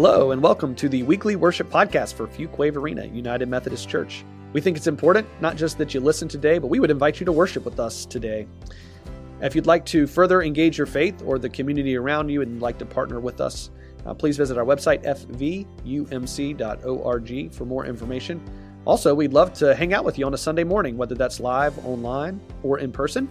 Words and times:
Hello, 0.00 0.30
and 0.30 0.40
welcome 0.40 0.76
to 0.76 0.88
the 0.88 1.02
weekly 1.02 1.34
worship 1.34 1.68
podcast 1.68 2.14
for 2.14 2.28
Fuquay-Varina 2.28 3.06
United 3.06 3.48
Methodist 3.48 3.88
Church. 3.88 4.24
We 4.52 4.60
think 4.60 4.76
it's 4.76 4.86
important 4.86 5.26
not 5.40 5.56
just 5.56 5.76
that 5.78 5.92
you 5.92 5.98
listen 5.98 6.28
today, 6.28 6.58
but 6.58 6.68
we 6.68 6.78
would 6.78 6.92
invite 6.92 7.18
you 7.18 7.26
to 7.26 7.32
worship 7.32 7.64
with 7.64 7.80
us 7.80 8.06
today. 8.06 8.46
If 9.40 9.56
you'd 9.56 9.66
like 9.66 9.84
to 9.86 10.06
further 10.06 10.42
engage 10.42 10.78
your 10.78 10.86
faith 10.86 11.20
or 11.26 11.40
the 11.40 11.48
community 11.48 11.96
around 11.96 12.28
you 12.28 12.42
and 12.42 12.62
like 12.62 12.78
to 12.78 12.86
partner 12.86 13.18
with 13.18 13.40
us, 13.40 13.70
uh, 14.06 14.14
please 14.14 14.36
visit 14.36 14.56
our 14.56 14.64
website, 14.64 15.02
fvumc.org, 15.84 17.52
for 17.52 17.64
more 17.64 17.84
information. 17.84 18.40
Also, 18.84 19.12
we'd 19.12 19.32
love 19.32 19.52
to 19.54 19.74
hang 19.74 19.94
out 19.94 20.04
with 20.04 20.16
you 20.16 20.26
on 20.26 20.32
a 20.32 20.38
Sunday 20.38 20.62
morning, 20.62 20.96
whether 20.96 21.16
that's 21.16 21.40
live, 21.40 21.76
online, 21.84 22.40
or 22.62 22.78
in 22.78 22.92
person. 22.92 23.28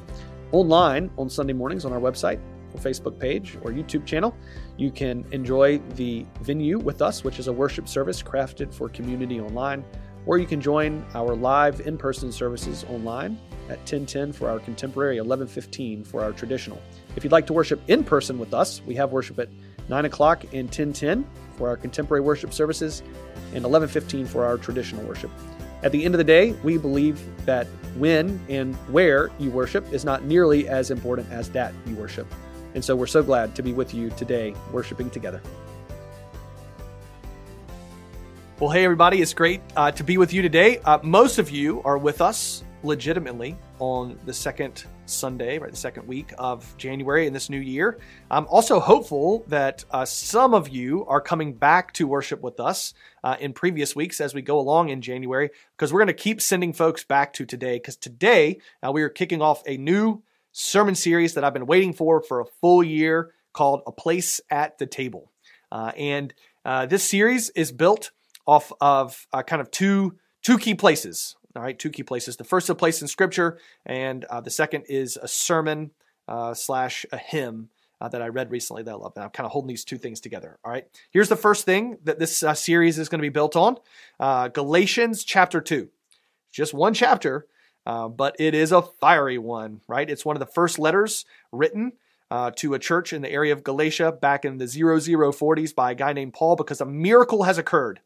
Online 0.51 1.09
on 1.17 1.29
Sunday 1.29 1.53
mornings 1.53 1.85
on 1.85 1.93
our 1.93 2.01
website, 2.01 2.41
Facebook 2.77 3.19
page, 3.19 3.57
or 3.63 3.71
YouTube 3.71 4.05
channel. 4.05 4.35
You 4.77 4.91
can 4.91 5.25
enjoy 5.31 5.79
the 5.95 6.25
venue 6.41 6.79
with 6.79 7.01
us, 7.01 7.23
which 7.23 7.39
is 7.39 7.47
a 7.47 7.53
worship 7.53 7.87
service 7.87 8.21
crafted 8.21 8.73
for 8.73 8.89
community 8.89 9.39
online, 9.39 9.83
or 10.25 10.37
you 10.37 10.45
can 10.45 10.61
join 10.61 11.05
our 11.13 11.35
live 11.35 11.81
in 11.81 11.97
person 11.97 12.31
services 12.31 12.85
online 12.89 13.39
at 13.69 13.79
1010 13.79 14.33
for 14.33 14.49
our 14.49 14.59
contemporary, 14.59 15.15
1115 15.19 16.03
for 16.03 16.23
our 16.23 16.31
traditional. 16.31 16.81
If 17.15 17.23
you'd 17.23 17.33
like 17.33 17.47
to 17.47 17.53
worship 17.53 17.81
in 17.87 18.03
person 18.03 18.39
with 18.39 18.53
us, 18.53 18.81
we 18.85 18.95
have 18.95 19.11
worship 19.11 19.39
at 19.39 19.49
9 19.89 20.05
o'clock 20.05 20.43
and 20.53 20.67
1010 20.67 21.25
for 21.57 21.67
our 21.67 21.77
contemporary 21.77 22.21
worship 22.21 22.53
services 22.53 23.01
and 23.53 23.63
1115 23.63 24.25
for 24.25 24.45
our 24.45 24.57
traditional 24.57 25.03
worship. 25.05 25.31
At 25.83 25.91
the 25.91 26.03
end 26.03 26.13
of 26.13 26.17
the 26.17 26.23
day, 26.23 26.51
we 26.63 26.77
believe 26.77 27.21
that 27.45 27.67
when 27.97 28.39
and 28.49 28.75
where 28.91 29.31
you 29.39 29.49
worship 29.51 29.91
is 29.93 30.03
not 30.03 30.23
nearly 30.23 30.67
as 30.67 30.91
important 30.91 31.31
as 31.31 31.49
that 31.51 31.73
you 31.85 31.95
worship. 31.95 32.27
And 32.77 32.85
so 32.85 32.95
we're 32.95 33.07
so 33.07 33.23
glad 33.23 33.55
to 33.55 33.63
be 33.63 33.73
with 33.73 33.91
you 33.95 34.11
today, 34.11 34.53
worshiping 34.71 35.09
together. 35.09 35.41
Well, 38.59 38.69
hey, 38.69 38.83
everybody, 38.83 39.19
it's 39.19 39.33
great 39.33 39.61
uh, 39.75 39.89
to 39.93 40.03
be 40.03 40.19
with 40.19 40.31
you 40.31 40.43
today. 40.43 40.77
Uh, 40.85 40.99
most 41.01 41.39
of 41.39 41.49
you 41.49 41.81
are 41.81 41.97
with 41.97 42.21
us 42.21 42.63
legitimately 42.83 43.57
on 43.79 44.19
the 44.25 44.33
second 44.33 44.85
Sunday, 45.07 45.57
right, 45.57 45.71
the 45.71 45.75
second 45.75 46.07
week 46.07 46.33
of 46.37 46.71
January 46.77 47.25
in 47.25 47.33
this 47.33 47.49
new 47.49 47.57
year. 47.57 47.97
I'm 48.29 48.45
also 48.45 48.79
hopeful 48.79 49.43
that 49.47 49.83
uh, 49.89 50.05
some 50.05 50.53
of 50.53 50.69
you 50.69 51.03
are 51.07 51.19
coming 51.19 51.53
back 51.53 51.93
to 51.93 52.05
worship 52.05 52.43
with 52.43 52.59
us 52.59 52.93
uh, 53.23 53.37
in 53.39 53.53
previous 53.53 53.95
weeks 53.95 54.21
as 54.21 54.35
we 54.35 54.43
go 54.43 54.59
along 54.59 54.89
in 54.89 55.01
January, 55.01 55.49
because 55.75 55.91
we're 55.91 56.01
going 56.01 56.07
to 56.07 56.13
keep 56.13 56.41
sending 56.41 56.73
folks 56.73 57.03
back 57.03 57.33
to 57.33 57.45
today, 57.47 57.77
because 57.77 57.95
today 57.95 58.59
uh, 58.85 58.91
we 58.91 59.01
are 59.01 59.09
kicking 59.09 59.41
off 59.41 59.63
a 59.65 59.77
new 59.77 60.21
sermon 60.57 60.95
series 60.95 61.35
that 61.35 61.43
I've 61.43 61.53
been 61.53 61.67
waiting 61.67 61.93
for 61.93 62.19
for 62.19 62.39
a 62.39 62.45
full 62.45 62.83
year 62.83 63.31
called 63.53 63.83
A 63.85 63.91
Place 63.91 64.41
at 64.49 64.79
the 64.79 64.87
Table. 64.87 65.31
Uh, 65.71 65.91
and 65.95 66.33
uh, 66.65 66.87
this 66.87 67.03
series 67.03 67.51
is 67.51 67.71
built 67.71 68.09
off 68.47 68.71
of 68.81 69.27
uh, 69.31 69.43
kind 69.43 69.61
of 69.61 69.69
two, 69.69 70.17
two 70.41 70.57
key 70.57 70.73
places. 70.73 71.35
All 71.55 71.61
right, 71.61 71.77
two 71.77 71.91
key 71.91 72.01
places. 72.01 72.37
The 72.37 72.43
first 72.43 72.65
is 72.65 72.69
a 72.71 72.75
place 72.75 73.03
in 73.03 73.07
Scripture, 73.07 73.59
and 73.85 74.25
uh, 74.25 74.41
the 74.41 74.49
second 74.49 74.85
is 74.89 75.17
a 75.17 75.27
sermon 75.27 75.91
uh, 76.27 76.55
slash 76.55 77.05
a 77.11 77.17
hymn 77.17 77.69
uh, 78.01 78.09
that 78.09 78.21
I 78.23 78.27
read 78.27 78.51
recently 78.51 78.81
that 78.83 78.91
I 78.91 78.95
love. 78.95 79.13
And 79.15 79.25
I'm 79.25 79.31
kind 79.31 79.45
of 79.45 79.51
holding 79.51 79.69
these 79.69 79.85
two 79.85 79.97
things 79.97 80.19
together. 80.19 80.57
All 80.63 80.71
right, 80.71 80.85
here's 81.11 81.29
the 81.29 81.35
first 81.35 81.65
thing 81.65 81.97
that 82.03 82.19
this 82.19 82.43
series 82.55 82.97
is 82.97 83.09
going 83.09 83.19
to 83.19 83.25
be 83.25 83.29
built 83.29 83.55
on 83.55 83.77
Galatians 84.53 85.23
chapter 85.23 85.61
2. 85.61 85.89
Just 86.51 86.73
one 86.73 86.93
chapter, 86.93 87.47
uh, 87.87 88.09
but 88.09 88.35
it 88.37 88.53
is 88.53 88.73
a 88.73 88.81
fiery 88.81 89.37
one, 89.37 89.79
right? 89.87 90.09
It's 90.09 90.25
one 90.25 90.35
of 90.35 90.41
the 90.41 90.45
first 90.45 90.77
letters 90.77 91.23
written 91.53 91.93
uh, 92.29 92.51
to 92.57 92.73
a 92.73 92.79
church 92.79 93.13
in 93.13 93.21
the 93.21 93.31
area 93.31 93.53
of 93.53 93.63
Galatia 93.63 94.11
back 94.11 94.43
in 94.43 94.57
the 94.57 94.65
0040s 94.65 95.73
by 95.73 95.91
a 95.91 95.95
guy 95.95 96.11
named 96.11 96.33
Paul 96.33 96.57
because 96.57 96.81
a 96.81 96.85
miracle 96.85 97.43
has 97.43 97.57
occurred 97.57 98.01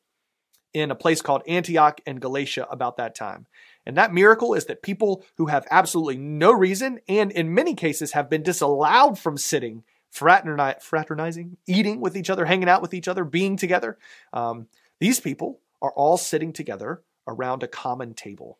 in 0.72 0.92
a 0.92 0.96
place 0.96 1.24
called 1.24 1.42
Antioch 1.48 2.00
and 2.06 2.22
Galatia 2.22 2.68
about 2.70 2.98
that 2.98 3.16
time. 3.16 3.48
And 3.84 3.98
that 3.98 4.14
miracle 4.14 4.54
is 4.54 4.66
that 4.66 4.84
people 4.84 5.26
who 5.38 5.48
have 5.48 5.66
absolutely 5.72 6.18
no 6.18 6.52
reason 6.52 7.00
and 7.10 7.32
in 7.32 7.56
many 7.56 7.74
cases 7.74 8.12
have 8.12 8.30
been 8.30 8.44
disallowed 8.44 9.18
from 9.18 9.36
sitting, 9.36 9.84
fraternizing, 10.12 11.58
eating 11.66 12.02
with 12.02 12.16
each 12.16 12.30
other, 12.30 12.46
hanging 12.46 12.70
out 12.70 12.84
with 12.84 12.94
each 12.94 13.08
other, 13.08 13.26
being 13.26 13.58
together, 13.58 13.98
um, 14.32 14.68
these 15.00 15.20
people 15.20 15.60
are 15.82 15.92
all 15.94 16.18
sitting 16.18 16.54
together 16.54 17.02
around 17.28 17.64
a 17.64 17.68
common 17.68 18.14
table? 18.14 18.60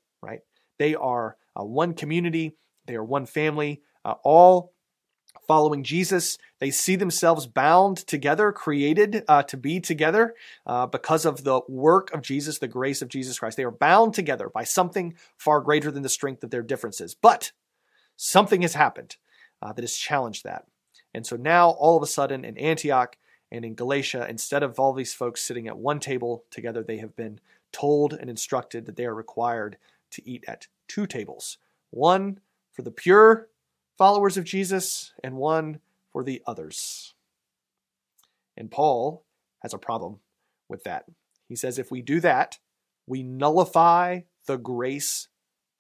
They 0.82 0.96
are 0.96 1.38
uh, 1.56 1.64
one 1.64 1.94
community, 1.94 2.56
they 2.88 2.96
are 2.96 3.04
one 3.04 3.28
family, 3.28 3.84
uh, 4.04 4.16
all 4.24 4.74
following 5.46 5.84
Jesus. 5.84 6.40
They 6.58 6.72
see 6.72 6.96
themselves 6.96 7.46
bound 7.46 7.98
together, 7.98 8.52
created 8.52 9.24
uh, 9.28 9.44
to 9.44 9.58
be 9.58 9.80
together 9.80 10.34
uh, 10.66 10.88
because 10.88 11.24
of 11.24 11.44
the 11.44 11.62
work 11.70 12.12
of 12.16 12.24
Jesus, 12.24 12.58
the 12.58 12.68
grace 12.68 13.04
of 13.04 13.10
Jesus 13.10 13.38
Christ. 13.38 13.58
They 13.58 13.64
are 13.64 13.70
bound 13.70 14.16
together 14.16 14.50
by 14.50 14.64
something 14.64 15.14
far 15.38 15.62
greater 15.62 15.92
than 15.92 16.02
the 16.02 16.10
strength 16.10 16.44
of 16.44 16.50
their 16.50 16.64
differences. 16.64 17.14
But 17.14 17.52
something 18.16 18.64
has 18.64 18.74
happened 18.74 19.18
uh, 19.62 19.74
that 19.74 19.84
has 19.84 19.96
challenged 19.96 20.46
that. 20.46 20.66
And 21.14 21.28
so 21.28 21.36
now, 21.36 21.70
all 21.70 21.96
of 21.96 22.02
a 22.02 22.08
sudden, 22.08 22.44
in 22.44 22.58
Antioch 22.58 23.18
and 23.52 23.64
in 23.64 23.76
Galatia, 23.76 24.26
instead 24.28 24.64
of 24.64 24.80
all 24.80 24.94
these 24.94 25.14
folks 25.14 25.44
sitting 25.44 25.68
at 25.68 25.78
one 25.78 26.00
table 26.00 26.44
together, 26.50 26.82
they 26.82 26.98
have 26.98 27.16
been 27.16 27.40
told 27.72 28.14
and 28.14 28.32
instructed 28.32 28.88
that 28.88 28.96
they 28.96 29.06
are 29.06 29.14
required 29.14 29.78
to 30.12 30.28
eat 30.28 30.44
at 30.48 30.68
two 30.88 31.06
tables 31.06 31.58
one 31.90 32.40
for 32.72 32.82
the 32.84 32.92
pure 32.92 33.50
followers 33.98 34.38
of 34.38 34.46
Jesus 34.46 35.14
and 35.24 35.36
one 35.36 35.80
for 36.12 36.24
the 36.24 36.42
others. 36.48 37.14
And 38.58 38.72
Paul 38.72 39.26
has 39.60 39.74
a 39.74 39.78
problem 39.78 40.20
with 40.68 40.84
that. 40.86 41.06
He 41.48 41.56
says 41.56 41.78
if 41.78 41.92
we 41.92 42.02
do 42.02 42.20
that, 42.22 42.60
we 43.06 43.24
nullify 43.24 44.22
the 44.48 44.58
grace 44.58 45.28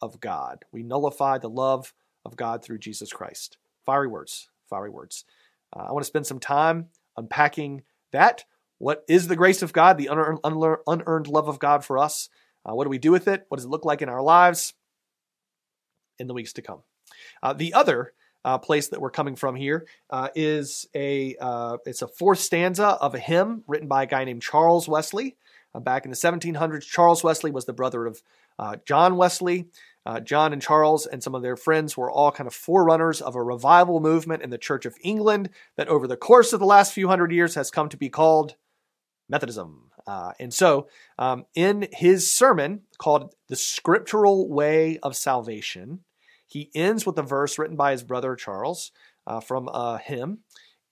of 0.01 0.19
God. 0.19 0.65
We 0.71 0.83
nullify 0.83 1.37
the 1.37 1.49
love 1.49 1.93
of 2.25 2.35
God 2.35 2.63
through 2.63 2.79
Jesus 2.79 3.11
Christ. 3.11 3.57
Fiery 3.85 4.07
words, 4.07 4.49
fiery 4.69 4.89
words. 4.89 5.25
Uh, 5.75 5.85
I 5.87 5.91
want 5.91 6.03
to 6.03 6.07
spend 6.07 6.27
some 6.27 6.39
time 6.39 6.87
unpacking 7.17 7.83
that. 8.11 8.45
What 8.77 9.03
is 9.07 9.27
the 9.27 9.35
grace 9.35 9.61
of 9.61 9.73
God, 9.73 9.97
the 9.97 10.07
unearned, 10.07 10.39
unearned 10.87 11.27
love 11.27 11.47
of 11.47 11.59
God 11.59 11.85
for 11.85 11.97
us? 11.97 12.29
Uh, 12.65 12.75
what 12.75 12.83
do 12.83 12.89
we 12.89 12.97
do 12.97 13.11
with 13.11 13.27
it? 13.27 13.45
What 13.49 13.57
does 13.57 13.65
it 13.65 13.69
look 13.69 13.85
like 13.85 14.01
in 14.01 14.09
our 14.09 14.21
lives 14.21 14.73
in 16.19 16.27
the 16.27 16.33
weeks 16.33 16.53
to 16.53 16.61
come? 16.61 16.79
Uh, 17.41 17.53
the 17.53 17.73
other 17.73 18.13
uh, 18.43 18.57
place 18.57 18.87
that 18.89 19.01
we're 19.01 19.11
coming 19.11 19.35
from 19.35 19.55
here 19.55 19.87
uh, 20.09 20.29
is 20.35 20.87
a 20.95 21.35
uh, 21.39 21.77
it's 21.85 22.01
a 22.01 22.07
fourth 22.07 22.39
stanza 22.39 22.87
of 22.87 23.15
a 23.15 23.19
hymn 23.19 23.63
written 23.67 23.87
by 23.87 24.03
a 24.03 24.07
guy 24.07 24.23
named 24.23 24.41
Charles 24.41 24.87
Wesley. 24.87 25.37
Uh, 25.73 25.79
back 25.79 26.05
in 26.05 26.11
the 26.11 26.17
1700s, 26.17 26.83
Charles 26.83 27.23
Wesley 27.23 27.51
was 27.51 27.65
the 27.65 27.73
brother 27.73 28.05
of 28.05 28.21
John 28.85 29.17
Wesley. 29.17 29.69
John 30.23 30.53
and 30.53 30.61
Charles 30.61 31.05
and 31.05 31.23
some 31.23 31.33
of 31.33 31.41
their 31.41 31.55
friends 31.55 31.95
were 31.95 32.11
all 32.11 32.31
kind 32.31 32.45
of 32.45 32.53
forerunners 32.53 33.21
of 33.21 33.35
a 33.35 33.41
revival 33.41 33.99
movement 33.99 34.43
in 34.43 34.49
the 34.49 34.57
Church 34.57 34.85
of 34.85 34.97
England 35.01 35.49
that 35.77 35.87
over 35.87 36.07
the 36.07 36.17
course 36.17 36.53
of 36.53 36.59
the 36.59 36.65
last 36.65 36.93
few 36.93 37.07
hundred 37.07 37.31
years 37.31 37.55
has 37.55 37.71
come 37.71 37.89
to 37.89 37.97
be 37.97 38.09
called 38.09 38.55
Methodism. 39.29 39.90
Uh, 40.07 40.31
and 40.39 40.53
so, 40.53 40.87
um, 41.17 41.45
in 41.55 41.87
his 41.91 42.31
sermon 42.31 42.81
called 42.97 43.35
The 43.47 43.55
Scriptural 43.55 44.49
Way 44.49 44.97
of 45.03 45.15
Salvation, 45.15 46.01
he 46.47 46.69
ends 46.75 47.05
with 47.05 47.17
a 47.17 47.23
verse 47.23 47.57
written 47.57 47.77
by 47.77 47.91
his 47.91 48.03
brother 48.03 48.35
Charles 48.35 48.91
uh, 49.25 49.39
from 49.39 49.69
a 49.69 49.97
hymn. 49.97 50.39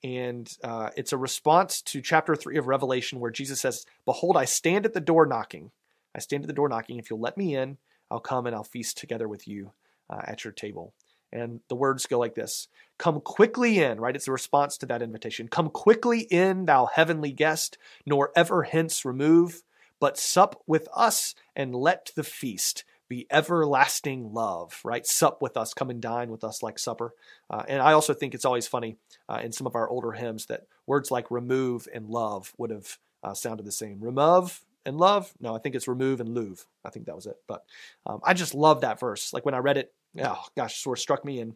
And 0.03 0.49
uh, 0.63 0.91
it's 0.95 1.11
a 1.11 1.17
response 1.17 1.81
to 1.81 2.01
chapter 2.01 2.35
3 2.35 2.57
of 2.57 2.67
Revelation 2.67 3.19
where 3.19 3.31
Jesus 3.31 3.59
says, 3.59 3.85
Behold, 4.05 4.37
I 4.37 4.45
stand 4.45 4.85
at 4.85 4.93
the 4.93 5.01
door 5.01 5.25
knocking. 5.25 5.71
I 6.15 6.19
stand 6.19 6.43
at 6.43 6.47
the 6.47 6.53
door 6.53 6.69
knocking. 6.69 6.97
If 6.97 7.09
you'll 7.09 7.19
let 7.19 7.37
me 7.37 7.55
in, 7.55 7.77
I'll 8.09 8.21
come 8.21 8.45
and 8.45 8.55
I'll 8.55 8.63
feast 8.63 8.97
together 8.97 9.27
with 9.27 9.47
you 9.47 9.71
uh, 10.09 10.21
at 10.23 10.43
your 10.43 10.53
table. 10.53 10.93
And 11.31 11.59
the 11.67 11.75
words 11.75 12.05
go 12.05 12.19
like 12.19 12.35
this 12.35 12.67
Come 12.97 13.21
quickly 13.21 13.79
in, 13.79 13.99
right? 13.99 14.15
It's 14.15 14.27
a 14.27 14.31
response 14.31 14.77
to 14.77 14.85
that 14.87 15.01
invitation. 15.01 15.47
Come 15.47 15.69
quickly 15.69 16.21
in, 16.21 16.65
thou 16.65 16.85
heavenly 16.87 17.31
guest, 17.31 17.77
nor 18.05 18.31
ever 18.35 18.63
hence 18.63 19.05
remove, 19.05 19.63
but 19.99 20.17
sup 20.17 20.61
with 20.67 20.87
us 20.93 21.35
and 21.55 21.75
let 21.75 22.11
the 22.15 22.23
feast 22.23 22.83
be 23.07 23.25
everlasting 23.31 24.33
love, 24.33 24.79
right? 24.83 25.05
Sup 25.05 25.41
with 25.41 25.57
us, 25.57 25.73
come 25.73 25.89
and 25.89 26.01
dine 26.01 26.29
with 26.29 26.43
us 26.43 26.61
like 26.61 26.77
supper. 26.77 27.13
Uh, 27.49 27.63
and 27.67 27.81
I 27.81 27.93
also 27.93 28.13
think 28.13 28.35
it's 28.35 28.45
always 28.45 28.67
funny 28.67 28.97
uh, 29.27 29.39
in 29.43 29.51
some 29.51 29.65
of 29.65 29.75
our 29.75 29.89
older 29.89 30.11
hymns 30.11 30.45
that 30.45 30.67
words 30.85 31.09
like 31.09 31.31
remove 31.31 31.87
and 31.93 32.07
love 32.07 32.53
would 32.57 32.69
have 32.69 32.97
uh, 33.23 33.33
sounded 33.33 33.65
the 33.65 33.71
same. 33.71 33.99
Remove 33.99 34.61
and 34.85 34.97
love? 34.97 35.33
No, 35.39 35.55
I 35.55 35.59
think 35.59 35.75
it's 35.75 35.87
remove 35.87 36.19
and 36.21 36.29
luve. 36.29 36.65
I 36.85 36.89
think 36.89 37.07
that 37.07 37.15
was 37.15 37.25
it. 37.25 37.37
But 37.47 37.63
um, 38.05 38.19
I 38.23 38.33
just 38.33 38.53
love 38.53 38.81
that 38.81 38.99
verse. 38.99 39.33
Like 39.33 39.45
when 39.45 39.55
I 39.55 39.59
read 39.59 39.77
it, 39.77 39.91
oh 40.17 40.43
gosh, 40.55 40.81
sort 40.81 40.97
of 40.97 41.01
struck 41.01 41.25
me. 41.25 41.39
And 41.39 41.55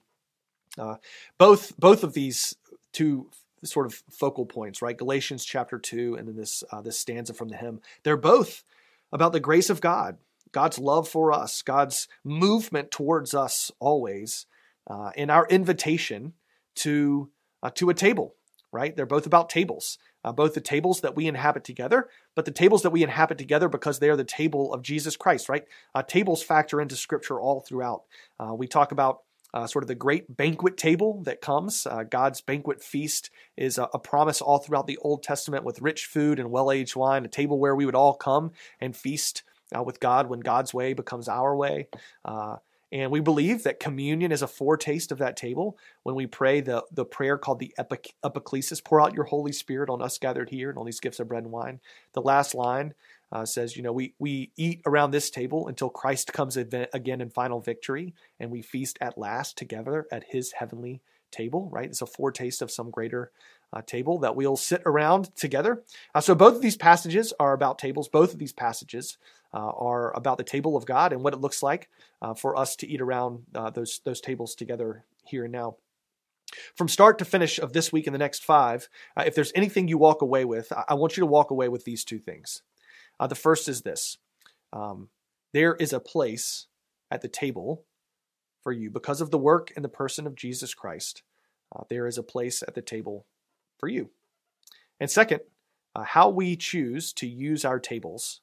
uh, 0.78 0.96
both 1.38 1.78
both 1.78 2.04
of 2.04 2.14
these 2.14 2.56
two 2.92 3.30
sort 3.64 3.86
of 3.86 4.04
focal 4.12 4.46
points, 4.46 4.82
right? 4.82 4.98
Galatians 4.98 5.46
chapter 5.46 5.80
two, 5.80 6.16
and 6.16 6.28
then 6.28 6.36
this 6.36 6.64
uh, 6.72 6.82
this 6.82 7.00
stanza 7.00 7.34
from 7.34 7.50
the 7.50 7.58
hymn. 7.58 7.82
They're 8.04 8.18
both 8.18 8.64
about 9.12 9.32
the 9.32 9.40
grace 9.40 9.70
of 9.70 9.82
God, 9.82 10.18
God's 10.52 10.80
love 10.80 11.08
for 11.08 11.32
us, 11.32 11.62
God's 11.62 12.08
movement 12.24 12.92
towards 12.92 13.34
us 13.34 13.72
always, 13.80 14.46
uh, 14.90 15.12
and 15.16 15.32
our 15.32 15.48
invitation 15.48 16.34
to 16.76 17.30
uh, 17.62 17.70
to 17.72 17.90
a 17.90 17.94
table. 17.94 18.36
Right? 18.72 18.96
They're 18.96 19.06
both 19.06 19.28
about 19.28 19.50
tables. 19.50 20.00
Uh, 20.24 20.32
both 20.32 20.54
the 20.54 20.62
tables 20.62 21.02
that 21.02 21.16
we 21.16 21.28
inhabit 21.28 21.64
together, 21.64 22.10
but 22.36 22.46
the 22.46 22.52
tables 22.52 22.82
that 22.84 22.92
we 22.92 23.04
inhabit 23.04 23.38
together 23.38 23.70
because 23.70 24.00
they 24.00 24.10
are 24.10 24.16
the 24.16 24.24
table 24.24 24.74
of 24.74 24.82
Jesus 24.82 25.18
Christ, 25.18 25.50
right? 25.50 25.66
Uh, 25.94 26.04
tables 26.04 26.44
factor 26.44 26.82
into 26.82 26.96
Scripture 26.96 27.40
all 27.40 27.60
throughout. 27.60 28.04
Uh, 28.40 28.54
we 28.54 28.68
talk 28.68 28.92
about 28.92 29.22
uh, 29.54 29.68
sort 29.68 29.84
of 29.84 29.88
the 29.88 29.96
great 29.96 30.36
banquet 30.36 30.78
table 30.78 31.22
that 31.24 31.42
comes. 31.42 31.86
Uh, 31.86 32.04
God's 32.04 32.42
banquet 32.42 32.82
feast 32.82 33.30
is 33.56 33.78
a, 33.78 33.88
a, 33.94 34.00
promise 34.00 34.42
all 34.42 34.58
throughout 34.58 34.88
the 34.88 34.98
Old 34.98 35.22
Testament 35.22 35.64
with 35.64 35.82
rich 35.82 36.06
food 36.06 36.40
and 36.40 36.50
well 36.50 36.72
aged 36.72 36.96
wine, 36.96 37.24
a 37.24 37.28
table 37.28 37.60
where 37.60 37.76
we 37.76 37.86
would 37.86 37.94
all 37.94 38.16
come 38.16 38.52
and 38.82 38.96
feast 38.96 39.44
uh, 39.78 39.84
with 39.84 40.00
God 40.00 40.28
when 40.28 40.40
God's 40.40 40.74
way 40.74 40.94
becomes 40.94 41.28
our 41.28 41.56
way. 41.56 41.88
And 42.94 43.12
we 43.12 43.22
believe 43.22 43.64
that 43.64 43.80
communion 43.80 44.32
is 44.32 44.44
a 44.44 44.48
foretaste 44.48 45.12
of 45.12 45.18
that 45.18 45.36
table. 45.36 45.80
When 46.04 46.14
we 46.14 46.28
pray 46.28 46.62
the, 46.62 46.86
the 46.92 47.06
prayer 47.06 47.40
called 47.40 47.58
the 47.58 47.74
epiclesis, 47.80 48.84
pour 48.84 49.02
out 49.02 49.16
your 49.16 49.24
Holy 49.24 49.52
Spirit 49.52 49.90
on 49.90 50.00
us 50.00 50.20
gathered 50.20 50.52
here 50.52 50.70
and 50.70 50.78
on 50.78 50.86
these 50.86 51.00
gifts 51.00 51.20
of 51.20 51.28
bread 51.28 51.42
and 51.42 51.52
wine. 51.52 51.80
The 52.14 52.22
last 52.22 52.54
line 52.54 52.94
uh, 53.32 53.46
says, 53.46 53.76
you 53.76 53.82
know, 53.82 53.92
we, 53.92 54.14
we 54.20 54.52
eat 54.58 54.84
around 54.86 55.10
this 55.10 55.32
table 55.32 55.68
until 55.68 55.90
Christ 55.90 56.34
comes 56.34 56.56
again 56.56 57.20
in 57.20 57.32
final 57.32 57.60
victory, 57.60 58.14
and 58.40 58.52
we 58.52 58.62
feast 58.62 59.00
at 59.02 59.18
last 59.18 59.58
together 59.58 60.06
at 60.12 60.26
his 60.26 60.52
heavenly 60.52 61.02
table, 61.32 61.70
right? 61.72 61.90
It's 61.90 62.04
a 62.04 62.06
foretaste 62.06 62.62
of 62.62 62.70
some 62.70 62.92
greater 62.92 63.32
uh, 63.74 63.82
table 63.82 64.20
that 64.20 64.36
we'll 64.36 64.56
sit 64.56 64.82
around 64.86 65.36
together. 65.36 65.84
Uh, 66.14 66.22
so 66.22 66.36
both 66.36 66.56
of 66.56 66.62
these 66.62 66.78
passages 66.78 67.34
are 67.40 67.54
about 67.54 67.80
tables. 67.80 68.08
Both 68.08 68.34
of 68.34 68.40
these 68.40 68.54
passages 68.54 69.18
uh, 69.54 69.58
are 69.58 70.16
about 70.16 70.38
the 70.38 70.44
table 70.44 70.78
of 70.78 70.86
God 70.86 71.12
and 71.12 71.24
what 71.24 71.34
it 71.34 71.42
looks 71.42 71.64
like 71.64 71.90
uh, 72.22 72.34
for 72.34 72.56
us 72.56 72.76
to 72.78 72.88
eat 72.88 73.02
around 73.02 73.44
uh, 73.56 73.72
those 73.72 74.00
those 74.06 74.22
tables 74.22 74.56
together 74.56 75.06
here 75.26 75.44
and 75.44 75.52
now. 75.52 75.78
From 76.76 76.88
start 76.88 77.18
to 77.18 77.26
finish 77.26 77.58
of 77.58 77.74
this 77.74 77.92
week 77.92 78.06
and 78.06 78.14
the 78.14 78.20
next 78.20 78.44
five, 78.44 78.88
uh, 79.18 79.24
if 79.26 79.34
there's 79.34 79.52
anything 79.56 79.88
you 79.88 79.98
walk 79.98 80.22
away 80.22 80.46
with, 80.46 80.72
I, 80.72 80.84
I, 80.90 80.94
want 80.94 81.18
you 81.18 81.22
to 81.22 81.28
walk 81.28 81.50
away 81.50 81.68
with 81.68 81.84
these 81.84 82.04
two 82.04 82.20
things. 82.20 82.62
The 83.28 83.36
first 83.36 83.70
is 83.70 83.82
this: 83.82 84.18
um, 84.74 85.08
there 85.54 85.76
is 85.76 85.94
a 85.94 86.00
place 86.00 86.68
at 87.10 87.22
the 87.22 87.30
table 87.30 87.86
for 88.62 88.72
you 88.72 88.92
because 88.92 89.22
of 89.22 89.32
the 89.32 89.38
work 89.38 89.72
and 89.76 89.84
the 89.84 89.90
person 89.90 90.28
of 90.28 90.36
Jesus 90.36 90.74
Christ. 90.74 91.24
There 91.90 92.06
is 92.06 92.20
a 92.20 92.24
place 92.24 92.62
at 92.62 92.76
the 92.76 92.84
table 92.84 93.26
for 93.84 93.90
you. 93.90 94.10
And 95.02 95.12
second, 95.12 95.42
how 95.94 96.30
we 96.30 96.56
choose 96.56 97.12
to 97.16 97.28
use 97.28 97.66
our 97.66 97.82
tables 97.82 98.40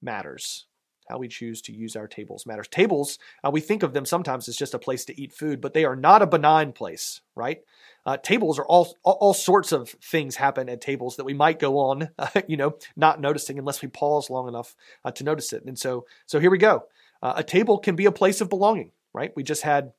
matters. 0.00 0.64
How 1.10 1.18
we 1.18 1.28
choose 1.28 1.60
to 1.60 1.72
use 1.74 1.94
our 1.94 2.08
tables 2.08 2.46
matters. 2.46 2.66
Tables, 2.68 3.18
uh, 3.46 3.50
we 3.50 3.60
think 3.60 3.82
of 3.82 3.92
them 3.92 4.06
sometimes 4.06 4.48
as 4.48 4.56
just 4.56 4.72
a 4.72 4.78
place 4.78 5.04
to 5.04 5.20
eat 5.20 5.34
food, 5.34 5.60
but 5.60 5.74
they 5.74 5.84
are 5.84 5.94
not 5.94 6.22
a 6.22 6.26
benign 6.26 6.72
place, 6.72 7.20
right? 7.34 7.58
Uh, 8.06 8.16
tables 8.16 8.58
are 8.58 8.64
all, 8.64 8.96
all, 9.02 9.34
sorts 9.34 9.72
of 9.72 9.90
things 9.90 10.36
happen 10.36 10.70
at 10.70 10.80
tables 10.80 11.16
that 11.16 11.26
we 11.26 11.34
might 11.34 11.58
go 11.58 11.76
on, 11.76 12.08
uh, 12.18 12.28
you 12.48 12.56
know, 12.56 12.78
not 12.96 13.20
noticing 13.20 13.58
unless 13.58 13.82
we 13.82 13.88
pause 13.88 14.30
long 14.30 14.48
enough 14.48 14.74
uh, 15.04 15.10
to 15.10 15.22
notice 15.22 15.52
it. 15.52 15.62
And 15.66 15.78
so, 15.78 16.06
so 16.24 16.40
here 16.40 16.50
we 16.50 16.56
go. 16.56 16.84
Uh, 17.22 17.34
a 17.36 17.44
table 17.44 17.76
can 17.76 17.94
be 17.94 18.06
a 18.06 18.12
place 18.12 18.40
of 18.40 18.48
belonging, 18.48 18.92
right? 19.12 19.36
We 19.36 19.42
just 19.42 19.60
had 19.60 19.92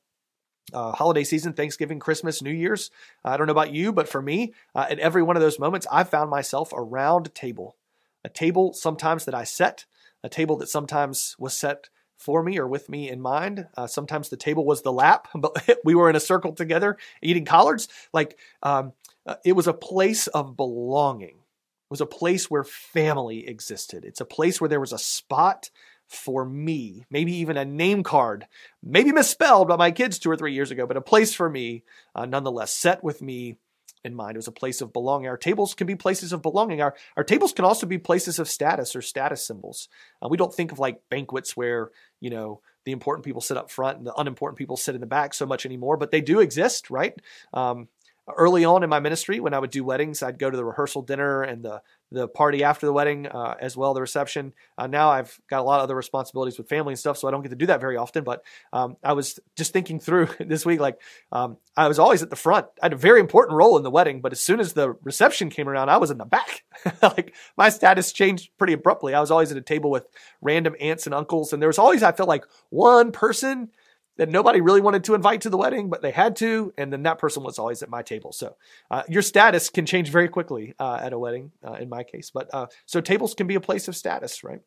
uh, 0.72 0.92
holiday 0.92 1.24
season, 1.24 1.52
Thanksgiving, 1.52 1.98
Christmas, 1.98 2.42
New 2.42 2.50
Year's. 2.50 2.90
I 3.24 3.36
don't 3.36 3.46
know 3.46 3.52
about 3.52 3.72
you, 3.72 3.92
but 3.92 4.08
for 4.08 4.20
me, 4.20 4.54
uh, 4.74 4.86
at 4.88 4.98
every 4.98 5.22
one 5.22 5.36
of 5.36 5.42
those 5.42 5.58
moments, 5.58 5.86
I 5.90 6.04
found 6.04 6.30
myself 6.30 6.72
around 6.74 7.26
a 7.26 7.30
table. 7.30 7.76
A 8.24 8.28
table 8.28 8.72
sometimes 8.72 9.24
that 9.24 9.34
I 9.34 9.44
set, 9.44 9.86
a 10.24 10.28
table 10.28 10.56
that 10.56 10.68
sometimes 10.68 11.36
was 11.38 11.56
set 11.56 11.88
for 12.16 12.42
me 12.42 12.58
or 12.58 12.66
with 12.66 12.88
me 12.88 13.08
in 13.08 13.20
mind. 13.20 13.68
Uh, 13.76 13.86
sometimes 13.86 14.28
the 14.28 14.36
table 14.36 14.64
was 14.64 14.82
the 14.82 14.92
lap, 14.92 15.28
but 15.34 15.78
we 15.84 15.94
were 15.94 16.10
in 16.10 16.16
a 16.16 16.20
circle 16.20 16.52
together 16.52 16.96
eating 17.22 17.44
collards. 17.44 17.88
Like 18.12 18.38
um, 18.62 18.92
uh, 19.26 19.36
it 19.44 19.52
was 19.52 19.66
a 19.66 19.72
place 19.72 20.26
of 20.28 20.56
belonging. 20.56 21.36
It 21.36 21.90
was 21.90 22.00
a 22.00 22.06
place 22.06 22.50
where 22.50 22.64
family 22.64 23.46
existed. 23.46 24.04
It's 24.04 24.20
a 24.20 24.24
place 24.24 24.60
where 24.60 24.68
there 24.68 24.80
was 24.80 24.92
a 24.92 24.98
spot 24.98 25.70
for 26.08 26.44
me, 26.44 27.04
maybe 27.10 27.34
even 27.36 27.56
a 27.56 27.64
name 27.64 28.02
card, 28.02 28.46
maybe 28.82 29.12
misspelled 29.12 29.68
by 29.68 29.76
my 29.76 29.90
kids 29.90 30.18
two 30.18 30.30
or 30.30 30.36
three 30.36 30.54
years 30.54 30.70
ago, 30.70 30.86
but 30.86 30.96
a 30.96 31.00
place 31.00 31.34
for 31.34 31.48
me, 31.48 31.84
uh, 32.14 32.26
nonetheless, 32.26 32.72
set 32.72 33.02
with 33.02 33.20
me 33.20 33.58
in 34.04 34.14
mind. 34.14 34.36
It 34.36 34.38
was 34.38 34.48
a 34.48 34.52
place 34.52 34.80
of 34.80 34.92
belonging. 34.92 35.28
Our 35.28 35.36
tables 35.36 35.74
can 35.74 35.86
be 35.86 35.96
places 35.96 36.32
of 36.32 36.42
belonging. 36.42 36.80
Our, 36.80 36.94
our 37.16 37.24
tables 37.24 37.52
can 37.52 37.64
also 37.64 37.86
be 37.86 37.98
places 37.98 38.38
of 38.38 38.48
status 38.48 38.94
or 38.94 39.02
status 39.02 39.44
symbols. 39.46 39.88
Uh, 40.22 40.28
we 40.28 40.36
don't 40.36 40.54
think 40.54 40.72
of 40.72 40.78
like 40.78 41.02
banquets 41.10 41.56
where, 41.56 41.90
you 42.20 42.30
know, 42.30 42.60
the 42.84 42.92
important 42.92 43.24
people 43.24 43.40
sit 43.40 43.56
up 43.56 43.70
front 43.70 43.98
and 43.98 44.06
the 44.06 44.14
unimportant 44.14 44.58
people 44.58 44.76
sit 44.76 44.94
in 44.94 45.00
the 45.00 45.06
back 45.08 45.34
so 45.34 45.44
much 45.44 45.66
anymore, 45.66 45.96
but 45.96 46.12
they 46.12 46.20
do 46.20 46.38
exist, 46.38 46.88
right? 46.88 47.20
Um, 47.52 47.88
early 48.36 48.64
on 48.64 48.82
in 48.82 48.90
my 48.90 49.00
ministry, 49.00 49.40
when 49.40 49.54
I 49.54 49.58
would 49.58 49.70
do 49.70 49.84
weddings, 49.84 50.22
I'd 50.22 50.38
go 50.38 50.50
to 50.50 50.56
the 50.56 50.64
rehearsal 50.64 51.02
dinner 51.02 51.42
and 51.42 51.64
the 51.64 51.82
the 52.12 52.28
party 52.28 52.62
after 52.62 52.86
the 52.86 52.92
wedding 52.92 53.26
uh, 53.26 53.56
as 53.60 53.76
well, 53.76 53.92
the 53.92 54.00
reception. 54.00 54.52
Uh, 54.78 54.86
now 54.86 55.10
I've 55.10 55.38
got 55.50 55.60
a 55.60 55.62
lot 55.62 55.80
of 55.80 55.84
other 55.84 55.96
responsibilities 55.96 56.56
with 56.56 56.68
family 56.68 56.92
and 56.92 56.98
stuff, 56.98 57.18
so 57.18 57.26
I 57.26 57.30
don't 57.30 57.42
get 57.42 57.48
to 57.48 57.56
do 57.56 57.66
that 57.66 57.80
very 57.80 57.96
often. 57.96 58.22
But 58.22 58.44
um, 58.72 58.96
I 59.02 59.12
was 59.14 59.40
just 59.56 59.72
thinking 59.72 59.98
through 59.98 60.28
this 60.40 60.64
week, 60.64 60.80
like 60.80 61.00
um, 61.32 61.56
I 61.76 61.88
was 61.88 61.98
always 61.98 62.22
at 62.22 62.30
the 62.30 62.36
front. 62.36 62.66
I 62.80 62.86
had 62.86 62.92
a 62.92 62.96
very 62.96 63.20
important 63.20 63.56
role 63.56 63.76
in 63.76 63.82
the 63.82 63.90
wedding, 63.90 64.20
but 64.20 64.32
as 64.32 64.40
soon 64.40 64.60
as 64.60 64.72
the 64.72 64.92
reception 65.02 65.50
came 65.50 65.68
around, 65.68 65.88
I 65.88 65.96
was 65.96 66.10
in 66.10 66.18
the 66.18 66.24
back. 66.24 66.62
like 67.02 67.34
my 67.56 67.68
status 67.68 68.12
changed 68.12 68.50
pretty 68.58 68.72
abruptly. 68.72 69.14
I 69.14 69.20
was 69.20 69.30
always 69.30 69.50
at 69.50 69.58
a 69.58 69.62
table 69.62 69.90
with 69.90 70.06
random 70.40 70.76
aunts 70.80 71.06
and 71.06 71.14
uncles, 71.14 71.52
and 71.52 71.60
there 71.60 71.68
was 71.68 71.78
always 71.78 72.02
I 72.02 72.12
felt 72.12 72.28
like 72.28 72.44
one 72.70 73.10
person 73.10 73.70
that 74.16 74.30
nobody 74.30 74.60
really 74.60 74.80
wanted 74.80 75.04
to 75.04 75.14
invite 75.14 75.42
to 75.42 75.50
the 75.50 75.56
wedding, 75.56 75.90
but 75.90 76.02
they 76.02 76.10
had 76.10 76.36
to, 76.36 76.72
and 76.78 76.92
then 76.92 77.02
that 77.02 77.18
person 77.18 77.42
was 77.42 77.58
always 77.58 77.82
at 77.82 77.90
my 77.90 78.02
table. 78.02 78.32
So 78.32 78.56
uh, 78.90 79.02
your 79.08 79.22
status 79.22 79.68
can 79.68 79.86
change 79.86 80.10
very 80.10 80.28
quickly 80.28 80.74
uh, 80.78 80.98
at 81.02 81.12
a 81.12 81.18
wedding, 81.18 81.52
uh, 81.66 81.74
in 81.74 81.88
my 81.88 82.02
case. 82.02 82.30
But 82.30 82.48
uh, 82.52 82.66
so 82.86 83.00
tables 83.00 83.34
can 83.34 83.46
be 83.46 83.54
a 83.54 83.60
place 83.60 83.88
of 83.88 83.96
status, 83.96 84.42
right? 84.42 84.60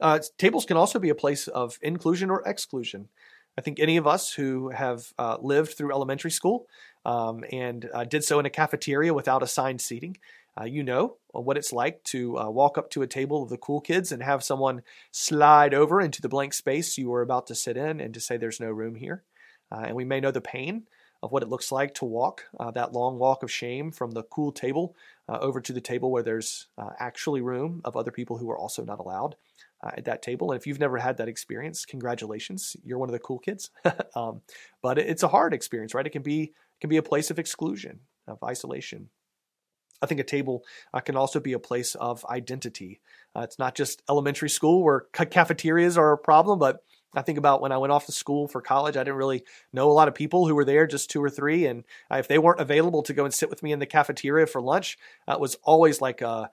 Uh, 0.00 0.20
tables 0.38 0.64
can 0.64 0.76
also 0.76 0.98
be 0.98 1.08
a 1.08 1.14
place 1.14 1.48
of 1.48 1.78
inclusion 1.82 2.30
or 2.30 2.42
exclusion. 2.46 3.08
I 3.56 3.60
think 3.60 3.80
any 3.80 3.96
of 3.96 4.06
us 4.06 4.32
who 4.32 4.70
have 4.70 5.12
uh, 5.18 5.36
lived 5.40 5.76
through 5.76 5.92
elementary 5.92 6.30
school 6.30 6.66
um, 7.04 7.44
and 7.50 7.90
did 8.08 8.22
so 8.22 8.38
in 8.38 8.46
a 8.46 8.50
cafeteria 8.50 9.12
without 9.12 9.42
assigned 9.42 9.80
seating 9.80 10.16
uh, 10.58 10.64
you 10.64 10.82
know 10.82 11.16
what 11.32 11.56
it's 11.56 11.72
like 11.72 12.02
to 12.04 12.38
uh, 12.38 12.48
walk 12.48 12.78
up 12.78 12.90
to 12.90 13.02
a 13.02 13.06
table 13.06 13.42
of 13.42 13.48
the 13.48 13.58
cool 13.58 13.80
kids 13.80 14.10
and 14.10 14.22
have 14.22 14.42
someone 14.42 14.82
slide 15.10 15.74
over 15.74 16.00
into 16.00 16.20
the 16.22 16.28
blank 16.28 16.54
space 16.54 16.98
you 16.98 17.08
were 17.10 17.22
about 17.22 17.46
to 17.46 17.54
sit 17.54 17.76
in 17.76 18.00
and 18.00 18.14
to 18.14 18.20
say 18.20 18.36
there's 18.36 18.60
no 18.60 18.70
room 18.70 18.94
here. 18.94 19.22
Uh, 19.70 19.84
and 19.86 19.96
we 19.96 20.04
may 20.04 20.20
know 20.20 20.30
the 20.30 20.40
pain 20.40 20.84
of 21.22 21.32
what 21.32 21.42
it 21.42 21.48
looks 21.48 21.70
like 21.70 21.94
to 21.94 22.04
walk 22.04 22.44
uh, 22.58 22.70
that 22.70 22.92
long 22.92 23.18
walk 23.18 23.42
of 23.42 23.50
shame 23.50 23.90
from 23.90 24.12
the 24.12 24.22
cool 24.24 24.52
table 24.52 24.94
uh, 25.28 25.38
over 25.40 25.60
to 25.60 25.72
the 25.72 25.80
table 25.80 26.10
where 26.10 26.22
there's 26.22 26.68
uh, 26.78 26.90
actually 26.98 27.40
room 27.40 27.80
of 27.84 27.96
other 27.96 28.12
people 28.12 28.38
who 28.38 28.50
are 28.50 28.58
also 28.58 28.84
not 28.84 29.00
allowed 29.00 29.36
at 29.96 30.06
that 30.06 30.22
table. 30.22 30.50
And 30.50 30.60
if 30.60 30.66
you've 30.66 30.80
never 30.80 30.98
had 30.98 31.18
that 31.18 31.28
experience, 31.28 31.84
congratulations, 31.84 32.76
you're 32.84 32.98
one 32.98 33.08
of 33.08 33.12
the 33.12 33.18
cool 33.20 33.38
kids. 33.38 33.70
um, 34.16 34.40
but 34.82 34.98
it's 34.98 35.22
a 35.22 35.28
hard 35.28 35.54
experience, 35.54 35.94
right? 35.94 36.06
It 36.06 36.10
can 36.10 36.22
be 36.22 36.42
it 36.42 36.80
can 36.80 36.90
be 36.90 36.96
a 36.96 37.02
place 37.02 37.30
of 37.30 37.38
exclusion, 37.38 38.00
of 38.26 38.42
isolation. 38.42 39.10
I 40.00 40.06
think 40.06 40.20
a 40.20 40.24
table 40.24 40.64
uh, 40.94 41.00
can 41.00 41.16
also 41.16 41.40
be 41.40 41.52
a 41.52 41.58
place 41.58 41.94
of 41.94 42.24
identity. 42.26 43.00
Uh, 43.34 43.40
it's 43.40 43.58
not 43.58 43.74
just 43.74 44.02
elementary 44.08 44.50
school 44.50 44.82
where 44.82 45.06
ca- 45.12 45.24
cafeterias 45.24 45.98
are 45.98 46.12
a 46.12 46.18
problem, 46.18 46.58
but 46.58 46.82
I 47.14 47.22
think 47.22 47.38
about 47.38 47.62
when 47.62 47.72
I 47.72 47.78
went 47.78 47.92
off 47.92 48.06
to 48.06 48.12
school 48.12 48.48
for 48.48 48.60
college, 48.60 48.96
I 48.96 49.00
didn't 49.00 49.16
really 49.16 49.44
know 49.72 49.90
a 49.90 49.92
lot 49.92 50.08
of 50.08 50.14
people 50.14 50.46
who 50.46 50.54
were 50.54 50.64
there, 50.64 50.86
just 50.86 51.10
two 51.10 51.22
or 51.22 51.30
three. 51.30 51.66
And 51.66 51.84
uh, 52.10 52.16
if 52.16 52.28
they 52.28 52.38
weren't 52.38 52.60
available 52.60 53.02
to 53.04 53.14
go 53.14 53.24
and 53.24 53.32
sit 53.32 53.50
with 53.50 53.62
me 53.62 53.72
in 53.72 53.78
the 53.78 53.86
cafeteria 53.86 54.46
for 54.46 54.60
lunch, 54.60 54.98
uh, 55.26 55.32
it 55.32 55.40
was 55.40 55.56
always 55.62 56.00
like 56.00 56.20
a, 56.20 56.50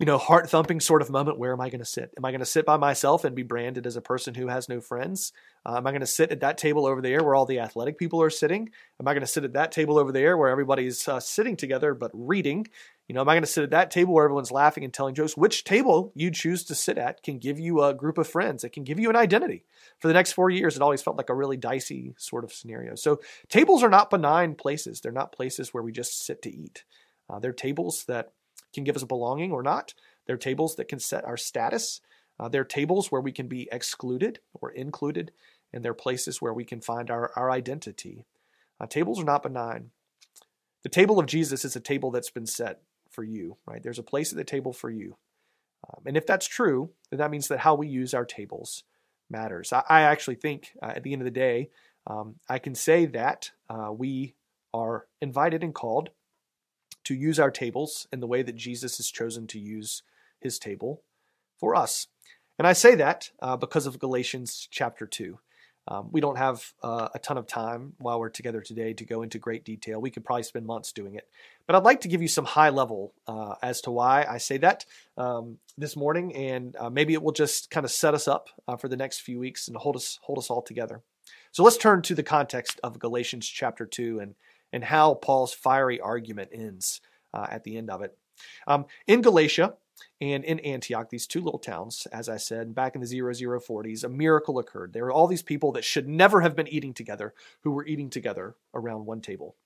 you 0.00 0.06
know, 0.06 0.16
heart 0.16 0.48
thumping 0.48 0.80
sort 0.80 1.02
of 1.02 1.10
moment. 1.10 1.38
Where 1.38 1.52
am 1.52 1.60
I 1.60 1.68
going 1.68 1.80
to 1.80 1.84
sit? 1.84 2.14
Am 2.16 2.24
I 2.24 2.30
going 2.30 2.40
to 2.40 2.46
sit 2.46 2.64
by 2.64 2.78
myself 2.78 3.22
and 3.22 3.36
be 3.36 3.42
branded 3.42 3.86
as 3.86 3.96
a 3.96 4.00
person 4.00 4.34
who 4.34 4.46
has 4.46 4.66
no 4.66 4.80
friends? 4.80 5.34
Uh, 5.66 5.76
am 5.76 5.86
I 5.86 5.90
going 5.90 6.00
to 6.00 6.06
sit 6.06 6.32
at 6.32 6.40
that 6.40 6.56
table 6.56 6.86
over 6.86 7.02
there 7.02 7.22
where 7.22 7.34
all 7.34 7.44
the 7.44 7.58
athletic 7.58 7.98
people 7.98 8.22
are 8.22 8.30
sitting? 8.30 8.70
Am 8.98 9.06
I 9.06 9.12
going 9.12 9.20
to 9.20 9.26
sit 9.26 9.44
at 9.44 9.52
that 9.52 9.72
table 9.72 9.98
over 9.98 10.10
there 10.10 10.38
where 10.38 10.48
everybody's 10.48 11.06
uh, 11.06 11.20
sitting 11.20 11.54
together 11.54 11.92
but 11.92 12.10
reading? 12.14 12.66
You 13.08 13.14
know, 13.14 13.20
am 13.20 13.28
I 13.28 13.34
going 13.34 13.42
to 13.42 13.46
sit 13.46 13.62
at 13.62 13.72
that 13.72 13.90
table 13.90 14.14
where 14.14 14.24
everyone's 14.24 14.50
laughing 14.50 14.84
and 14.84 14.94
telling 14.94 15.14
jokes? 15.14 15.36
Which 15.36 15.64
table 15.64 16.12
you 16.14 16.30
choose 16.30 16.64
to 16.64 16.74
sit 16.74 16.96
at 16.96 17.22
can 17.22 17.38
give 17.38 17.60
you 17.60 17.82
a 17.82 17.92
group 17.92 18.16
of 18.16 18.26
friends. 18.26 18.64
It 18.64 18.72
can 18.72 18.84
give 18.84 18.98
you 18.98 19.10
an 19.10 19.16
identity. 19.16 19.66
For 19.98 20.08
the 20.08 20.14
next 20.14 20.32
four 20.32 20.48
years, 20.48 20.76
it 20.76 20.82
always 20.82 21.02
felt 21.02 21.18
like 21.18 21.28
a 21.28 21.34
really 21.34 21.58
dicey 21.58 22.14
sort 22.16 22.44
of 22.44 22.54
scenario. 22.54 22.94
So 22.94 23.20
tables 23.50 23.82
are 23.82 23.90
not 23.90 24.08
benign 24.08 24.54
places. 24.54 25.02
They're 25.02 25.12
not 25.12 25.32
places 25.32 25.74
where 25.74 25.82
we 25.82 25.92
just 25.92 26.24
sit 26.24 26.40
to 26.42 26.50
eat. 26.50 26.84
Uh, 27.28 27.38
they're 27.38 27.52
tables 27.52 28.04
that 28.08 28.32
can 28.72 28.84
give 28.84 28.96
us 28.96 29.02
a 29.02 29.06
belonging 29.06 29.52
or 29.52 29.62
not. 29.62 29.94
They're 30.26 30.36
tables 30.36 30.76
that 30.76 30.88
can 30.88 30.98
set 31.00 31.24
our 31.24 31.36
status. 31.36 32.00
Uh, 32.38 32.48
they're 32.48 32.64
tables 32.64 33.10
where 33.10 33.20
we 33.20 33.32
can 33.32 33.48
be 33.48 33.68
excluded 33.70 34.40
or 34.54 34.70
included, 34.70 35.32
and 35.72 35.84
they're 35.84 35.94
places 35.94 36.40
where 36.40 36.54
we 36.54 36.64
can 36.64 36.80
find 36.80 37.10
our, 37.10 37.32
our 37.36 37.50
identity. 37.50 38.24
Uh, 38.80 38.86
tables 38.86 39.20
are 39.20 39.24
not 39.24 39.42
benign. 39.42 39.90
The 40.82 40.88
table 40.88 41.18
of 41.18 41.26
Jesus 41.26 41.64
is 41.64 41.76
a 41.76 41.80
table 41.80 42.10
that's 42.10 42.30
been 42.30 42.46
set 42.46 42.80
for 43.10 43.22
you, 43.22 43.58
right? 43.66 43.82
There's 43.82 43.98
a 43.98 44.04
place 44.04 44.32
at 44.32 44.38
the 44.38 44.44
table 44.44 44.72
for 44.72 44.88
you. 44.88 45.16
Um, 45.88 46.02
and 46.06 46.16
if 46.16 46.26
that's 46.26 46.46
true, 46.46 46.90
then 47.10 47.18
that 47.18 47.30
means 47.30 47.48
that 47.48 47.60
how 47.60 47.74
we 47.74 47.88
use 47.88 48.14
our 48.14 48.24
tables 48.24 48.84
matters. 49.28 49.72
I, 49.72 49.82
I 49.88 50.02
actually 50.02 50.36
think 50.36 50.72
uh, 50.82 50.92
at 50.96 51.02
the 51.02 51.12
end 51.12 51.22
of 51.22 51.26
the 51.26 51.30
day, 51.30 51.70
um, 52.06 52.36
I 52.48 52.58
can 52.58 52.74
say 52.74 53.06
that 53.06 53.50
uh, 53.68 53.92
we 53.92 54.34
are 54.72 55.06
invited 55.20 55.62
and 55.62 55.74
called 55.74 56.10
to 57.04 57.14
use 57.14 57.38
our 57.38 57.50
tables 57.50 58.06
in 58.12 58.20
the 58.20 58.26
way 58.26 58.42
that 58.42 58.56
Jesus 58.56 58.96
has 58.98 59.10
chosen 59.10 59.46
to 59.48 59.58
use 59.58 60.02
his 60.40 60.58
table 60.58 61.02
for 61.58 61.74
us. 61.74 62.06
And 62.58 62.66
I 62.66 62.72
say 62.72 62.94
that 62.96 63.30
uh, 63.40 63.56
because 63.56 63.86
of 63.86 63.98
Galatians 63.98 64.68
chapter 64.70 65.06
2. 65.06 65.38
Um, 65.88 66.08
we 66.12 66.20
don't 66.20 66.36
have 66.36 66.72
uh, 66.82 67.08
a 67.14 67.18
ton 67.18 67.36
of 67.38 67.46
time 67.46 67.94
while 67.98 68.20
we're 68.20 68.28
together 68.28 68.60
today 68.60 68.92
to 68.92 69.04
go 69.04 69.22
into 69.22 69.38
great 69.38 69.64
detail. 69.64 70.00
We 70.00 70.10
could 70.10 70.24
probably 70.24 70.44
spend 70.44 70.66
months 70.66 70.92
doing 70.92 71.14
it. 71.14 71.26
But 71.66 71.74
I'd 71.74 71.84
like 71.84 72.02
to 72.02 72.08
give 72.08 72.22
you 72.22 72.28
some 72.28 72.44
high 72.44 72.68
level 72.68 73.12
uh, 73.26 73.54
as 73.62 73.80
to 73.82 73.90
why 73.90 74.24
I 74.28 74.38
say 74.38 74.58
that 74.58 74.84
um, 75.16 75.58
this 75.76 75.96
morning, 75.96 76.34
and 76.36 76.76
uh, 76.76 76.90
maybe 76.90 77.14
it 77.14 77.22
will 77.22 77.32
just 77.32 77.70
kind 77.70 77.84
of 77.84 77.90
set 77.90 78.14
us 78.14 78.28
up 78.28 78.50
uh, 78.68 78.76
for 78.76 78.88
the 78.88 78.96
next 78.96 79.22
few 79.22 79.38
weeks 79.38 79.66
and 79.66 79.76
hold 79.76 79.96
us 79.96 80.20
hold 80.22 80.38
us 80.38 80.50
all 80.50 80.62
together. 80.62 81.02
So 81.50 81.64
let's 81.64 81.76
turn 81.76 82.02
to 82.02 82.14
the 82.14 82.22
context 82.22 82.78
of 82.84 82.98
Galatians 82.98 83.48
chapter 83.48 83.86
two 83.86 84.20
and 84.20 84.34
and 84.72 84.84
how 84.84 85.14
Paul's 85.14 85.52
fiery 85.52 86.00
argument 86.00 86.50
ends 86.52 87.00
uh, 87.34 87.46
at 87.50 87.64
the 87.64 87.76
end 87.76 87.90
of 87.90 88.02
it. 88.02 88.16
Um, 88.66 88.86
in 89.06 89.22
Galatia, 89.22 89.74
and 90.20 90.44
in 90.44 90.60
Antioch, 90.60 91.10
these 91.10 91.26
two 91.26 91.40
little 91.40 91.58
towns, 91.58 92.06
as 92.12 92.28
I 92.28 92.36
said, 92.36 92.74
back 92.74 92.94
in 92.94 93.00
the 93.00 93.06
0040s, 93.06 94.04
a 94.04 94.08
miracle 94.08 94.58
occurred. 94.58 94.92
There 94.92 95.04
were 95.04 95.12
all 95.12 95.26
these 95.26 95.42
people 95.42 95.72
that 95.72 95.84
should 95.84 96.08
never 96.08 96.40
have 96.40 96.56
been 96.56 96.68
eating 96.68 96.94
together 96.94 97.34
who 97.62 97.70
were 97.70 97.86
eating 97.86 98.10
together 98.10 98.56
around 98.74 99.06
one 99.06 99.20
table. 99.20 99.56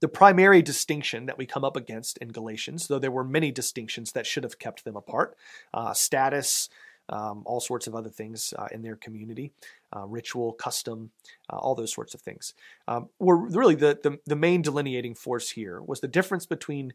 The 0.00 0.08
primary 0.08 0.60
distinction 0.60 1.26
that 1.26 1.38
we 1.38 1.46
come 1.46 1.64
up 1.64 1.76
against 1.76 2.18
in 2.18 2.28
Galatians, 2.28 2.88
though 2.88 2.98
there 2.98 3.10
were 3.10 3.24
many 3.24 3.50
distinctions 3.50 4.12
that 4.12 4.26
should 4.26 4.42
have 4.42 4.58
kept 4.58 4.84
them 4.84 4.96
apart 4.96 5.36
uh, 5.72 5.94
status, 5.94 6.68
um, 7.08 7.42
all 7.44 7.60
sorts 7.60 7.86
of 7.86 7.94
other 7.94 8.08
things 8.08 8.54
uh, 8.58 8.68
in 8.72 8.82
their 8.82 8.96
community, 8.96 9.52
uh, 9.94 10.04
ritual, 10.06 10.52
custom, 10.52 11.10
uh, 11.50 11.56
all 11.56 11.74
those 11.74 11.92
sorts 11.92 12.14
of 12.14 12.20
things, 12.20 12.54
um, 12.88 13.08
were 13.18 13.36
really 13.36 13.74
the, 13.74 13.98
the, 14.02 14.18
the 14.26 14.36
main 14.36 14.62
delineating 14.62 15.14
force 15.14 15.50
here 15.50 15.80
was 15.82 16.00
the 16.00 16.08
difference 16.08 16.46
between 16.46 16.94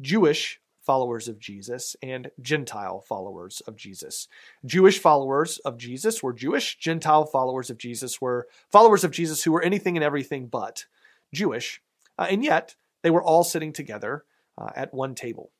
Jewish 0.00 0.60
followers 0.80 1.28
of 1.28 1.38
Jesus 1.38 1.94
and 2.02 2.30
Gentile 2.40 3.00
followers 3.00 3.60
of 3.66 3.76
Jesus. 3.76 4.28
Jewish 4.64 4.98
followers 4.98 5.58
of 5.58 5.76
Jesus 5.76 6.22
were 6.22 6.32
Jewish, 6.32 6.78
Gentile 6.78 7.26
followers 7.26 7.70
of 7.70 7.78
Jesus 7.78 8.20
were 8.20 8.48
followers 8.70 9.04
of 9.04 9.10
Jesus 9.10 9.44
who 9.44 9.52
were 9.52 9.62
anything 9.62 9.96
and 9.96 10.04
everything 10.04 10.46
but 10.46 10.86
Jewish. 11.32 11.82
Uh, 12.18 12.26
and 12.30 12.42
yet, 12.42 12.76
they 13.02 13.10
were 13.10 13.22
all 13.22 13.44
sitting 13.44 13.72
together 13.72 14.24
uh, 14.58 14.70
at 14.74 14.92
one 14.92 15.14
table. 15.14 15.50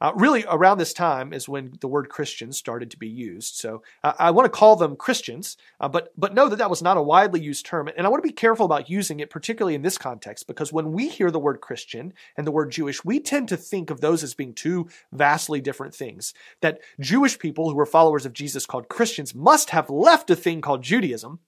Uh, 0.00 0.12
really, 0.14 0.44
around 0.48 0.78
this 0.78 0.92
time 0.92 1.32
is 1.32 1.48
when 1.48 1.72
the 1.80 1.88
word 1.88 2.08
Christian 2.08 2.52
started 2.52 2.90
to 2.90 2.98
be 2.98 3.08
used. 3.08 3.56
So 3.56 3.82
uh, 4.04 4.12
I 4.18 4.30
want 4.30 4.46
to 4.46 4.56
call 4.56 4.76
them 4.76 4.96
Christians, 4.96 5.56
uh, 5.80 5.88
but 5.88 6.12
but 6.16 6.34
know 6.34 6.48
that 6.48 6.56
that 6.56 6.70
was 6.70 6.82
not 6.82 6.96
a 6.96 7.02
widely 7.02 7.40
used 7.40 7.66
term, 7.66 7.88
and 7.88 8.06
I 8.06 8.10
want 8.10 8.22
to 8.22 8.28
be 8.28 8.32
careful 8.32 8.66
about 8.66 8.90
using 8.90 9.20
it, 9.20 9.30
particularly 9.30 9.74
in 9.74 9.82
this 9.82 9.98
context, 9.98 10.46
because 10.46 10.72
when 10.72 10.92
we 10.92 11.08
hear 11.08 11.30
the 11.30 11.38
word 11.38 11.60
Christian 11.60 12.12
and 12.36 12.46
the 12.46 12.52
word 12.52 12.70
Jewish, 12.70 13.04
we 13.04 13.20
tend 13.20 13.48
to 13.48 13.56
think 13.56 13.90
of 13.90 14.00
those 14.00 14.22
as 14.22 14.34
being 14.34 14.54
two 14.54 14.88
vastly 15.12 15.60
different 15.60 15.94
things. 15.94 16.34
That 16.60 16.80
Jewish 17.00 17.38
people 17.38 17.68
who 17.68 17.76
were 17.76 17.86
followers 17.86 18.26
of 18.26 18.32
Jesus 18.32 18.66
called 18.66 18.88
Christians 18.88 19.34
must 19.34 19.70
have 19.70 19.90
left 19.90 20.30
a 20.30 20.36
thing 20.36 20.60
called 20.60 20.82
Judaism 20.82 21.40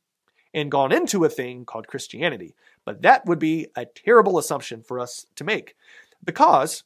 and 0.52 0.71
gone 0.71 0.92
into 0.92 1.25
a 1.25 1.28
thing 1.28 1.64
called 1.64 1.87
Christianity. 1.87 2.54
But 2.85 3.02
that 3.02 3.26
would 3.26 3.38
be 3.38 3.69
a 3.76 3.85
terrible 3.87 4.38
assumption 4.38 4.83
for 4.83 4.99
us 4.99 5.26
to 5.37 5.45
make 5.45 5.76
because 6.25 6.83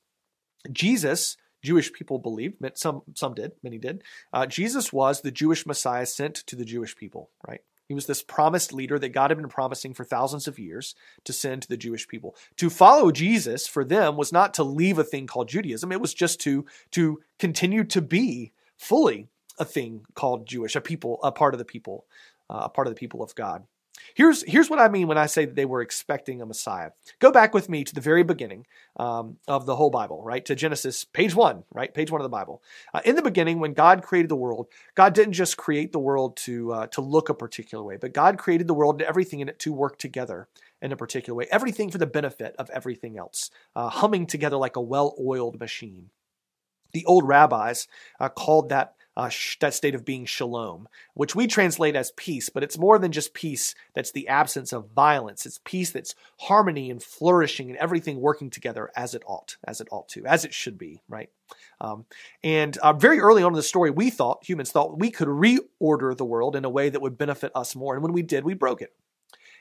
Jesus 0.70 1.36
Jewish 1.64 1.92
people 1.92 2.18
believed, 2.18 2.56
some 2.74 3.02
some 3.14 3.34
did, 3.34 3.52
many 3.62 3.78
did. 3.78 4.02
Uh, 4.32 4.46
Jesus 4.46 4.92
was 4.92 5.22
the 5.22 5.30
Jewish 5.30 5.64
Messiah 5.66 6.04
sent 6.04 6.34
to 6.46 6.56
the 6.56 6.64
Jewish 6.64 6.94
people, 6.94 7.30
right? 7.48 7.62
He 7.88 7.94
was 7.94 8.06
this 8.06 8.22
promised 8.22 8.72
leader 8.72 8.98
that 8.98 9.10
God 9.10 9.30
had 9.30 9.38
been 9.38 9.48
promising 9.48 9.94
for 9.94 10.04
thousands 10.04 10.46
of 10.46 10.58
years 10.58 10.94
to 11.24 11.32
send 11.32 11.62
to 11.62 11.68
the 11.68 11.76
Jewish 11.76 12.06
people. 12.06 12.34
To 12.56 12.70
follow 12.70 13.10
Jesus 13.10 13.66
for 13.66 13.84
them 13.84 14.16
was 14.16 14.32
not 14.32 14.54
to 14.54 14.62
leave 14.62 14.98
a 14.98 15.04
thing 15.04 15.26
called 15.26 15.48
Judaism. 15.48 15.90
It 15.90 16.00
was 16.00 16.14
just 16.14 16.38
to 16.40 16.66
to 16.92 17.20
continue 17.38 17.84
to 17.84 18.00
be 18.00 18.52
fully 18.76 19.28
a 19.58 19.64
thing 19.64 20.04
called 20.14 20.46
Jewish, 20.46 20.76
a 20.76 20.80
people, 20.80 21.18
a 21.22 21.32
part 21.32 21.54
of 21.54 21.58
the 21.58 21.64
people, 21.64 22.06
uh, 22.50 22.62
a 22.64 22.68
part 22.68 22.86
of 22.86 22.94
the 22.94 22.98
people 22.98 23.22
of 23.22 23.34
God. 23.34 23.64
Here's, 24.14 24.42
here's 24.44 24.70
what 24.70 24.78
I 24.78 24.88
mean 24.88 25.08
when 25.08 25.18
I 25.18 25.26
say 25.26 25.44
that 25.44 25.56
they 25.56 25.64
were 25.64 25.80
expecting 25.82 26.40
a 26.40 26.46
Messiah. 26.46 26.90
Go 27.18 27.30
back 27.30 27.54
with 27.54 27.68
me 27.68 27.84
to 27.84 27.94
the 27.94 28.00
very 28.00 28.22
beginning 28.22 28.66
um, 28.96 29.38
of 29.48 29.66
the 29.66 29.76
whole 29.76 29.90
Bible, 29.90 30.22
right? 30.22 30.44
To 30.44 30.54
Genesis, 30.54 31.04
page 31.04 31.34
one, 31.34 31.64
right? 31.72 31.92
Page 31.92 32.10
one 32.10 32.20
of 32.20 32.24
the 32.24 32.28
Bible. 32.28 32.62
Uh, 32.92 33.00
in 33.04 33.16
the 33.16 33.22
beginning, 33.22 33.58
when 33.58 33.72
God 33.72 34.02
created 34.02 34.28
the 34.28 34.36
world, 34.36 34.68
God 34.94 35.14
didn't 35.14 35.34
just 35.34 35.56
create 35.56 35.92
the 35.92 35.98
world 35.98 36.36
to, 36.38 36.72
uh, 36.72 36.86
to 36.88 37.00
look 37.00 37.28
a 37.28 37.34
particular 37.34 37.82
way, 37.82 37.96
but 37.96 38.12
God 38.12 38.38
created 38.38 38.66
the 38.66 38.74
world 38.74 39.00
and 39.00 39.08
everything 39.08 39.40
in 39.40 39.48
it 39.48 39.58
to 39.60 39.72
work 39.72 39.98
together 39.98 40.48
in 40.80 40.92
a 40.92 40.96
particular 40.96 41.36
way. 41.36 41.46
Everything 41.50 41.90
for 41.90 41.98
the 41.98 42.06
benefit 42.06 42.54
of 42.58 42.70
everything 42.70 43.18
else, 43.18 43.50
uh, 43.74 43.88
humming 43.88 44.26
together 44.26 44.56
like 44.56 44.76
a 44.76 44.80
well 44.80 45.16
oiled 45.20 45.58
machine. 45.58 46.10
The 46.92 47.04
old 47.06 47.26
rabbis 47.26 47.88
uh, 48.20 48.28
called 48.28 48.68
that 48.68 48.93
uh, 49.16 49.28
sh- 49.28 49.58
that 49.60 49.74
state 49.74 49.94
of 49.94 50.04
being 50.04 50.24
shalom, 50.24 50.88
which 51.14 51.34
we 51.34 51.46
translate 51.46 51.96
as 51.96 52.12
peace, 52.16 52.48
but 52.48 52.62
it's 52.62 52.78
more 52.78 52.98
than 52.98 53.12
just 53.12 53.34
peace 53.34 53.74
that's 53.94 54.12
the 54.12 54.28
absence 54.28 54.72
of 54.72 54.90
violence. 54.90 55.46
It's 55.46 55.60
peace 55.64 55.90
that's 55.90 56.14
harmony 56.40 56.90
and 56.90 57.02
flourishing 57.02 57.70
and 57.70 57.78
everything 57.78 58.20
working 58.20 58.50
together 58.50 58.90
as 58.96 59.14
it 59.14 59.22
ought, 59.26 59.56
as 59.64 59.80
it 59.80 59.88
ought 59.90 60.08
to, 60.10 60.26
as 60.26 60.44
it 60.44 60.54
should 60.54 60.78
be, 60.78 61.00
right? 61.08 61.30
Um, 61.80 62.06
and 62.42 62.76
uh, 62.78 62.92
very 62.92 63.20
early 63.20 63.42
on 63.42 63.52
in 63.52 63.56
the 63.56 63.62
story, 63.62 63.90
we 63.90 64.10
thought, 64.10 64.44
humans 64.44 64.72
thought, 64.72 64.98
we 64.98 65.10
could 65.10 65.28
reorder 65.28 66.16
the 66.16 66.24
world 66.24 66.56
in 66.56 66.64
a 66.64 66.70
way 66.70 66.88
that 66.88 67.02
would 67.02 67.18
benefit 67.18 67.52
us 67.54 67.76
more. 67.76 67.94
And 67.94 68.02
when 68.02 68.12
we 68.12 68.22
did, 68.22 68.44
we 68.44 68.54
broke 68.54 68.82
it. 68.82 68.94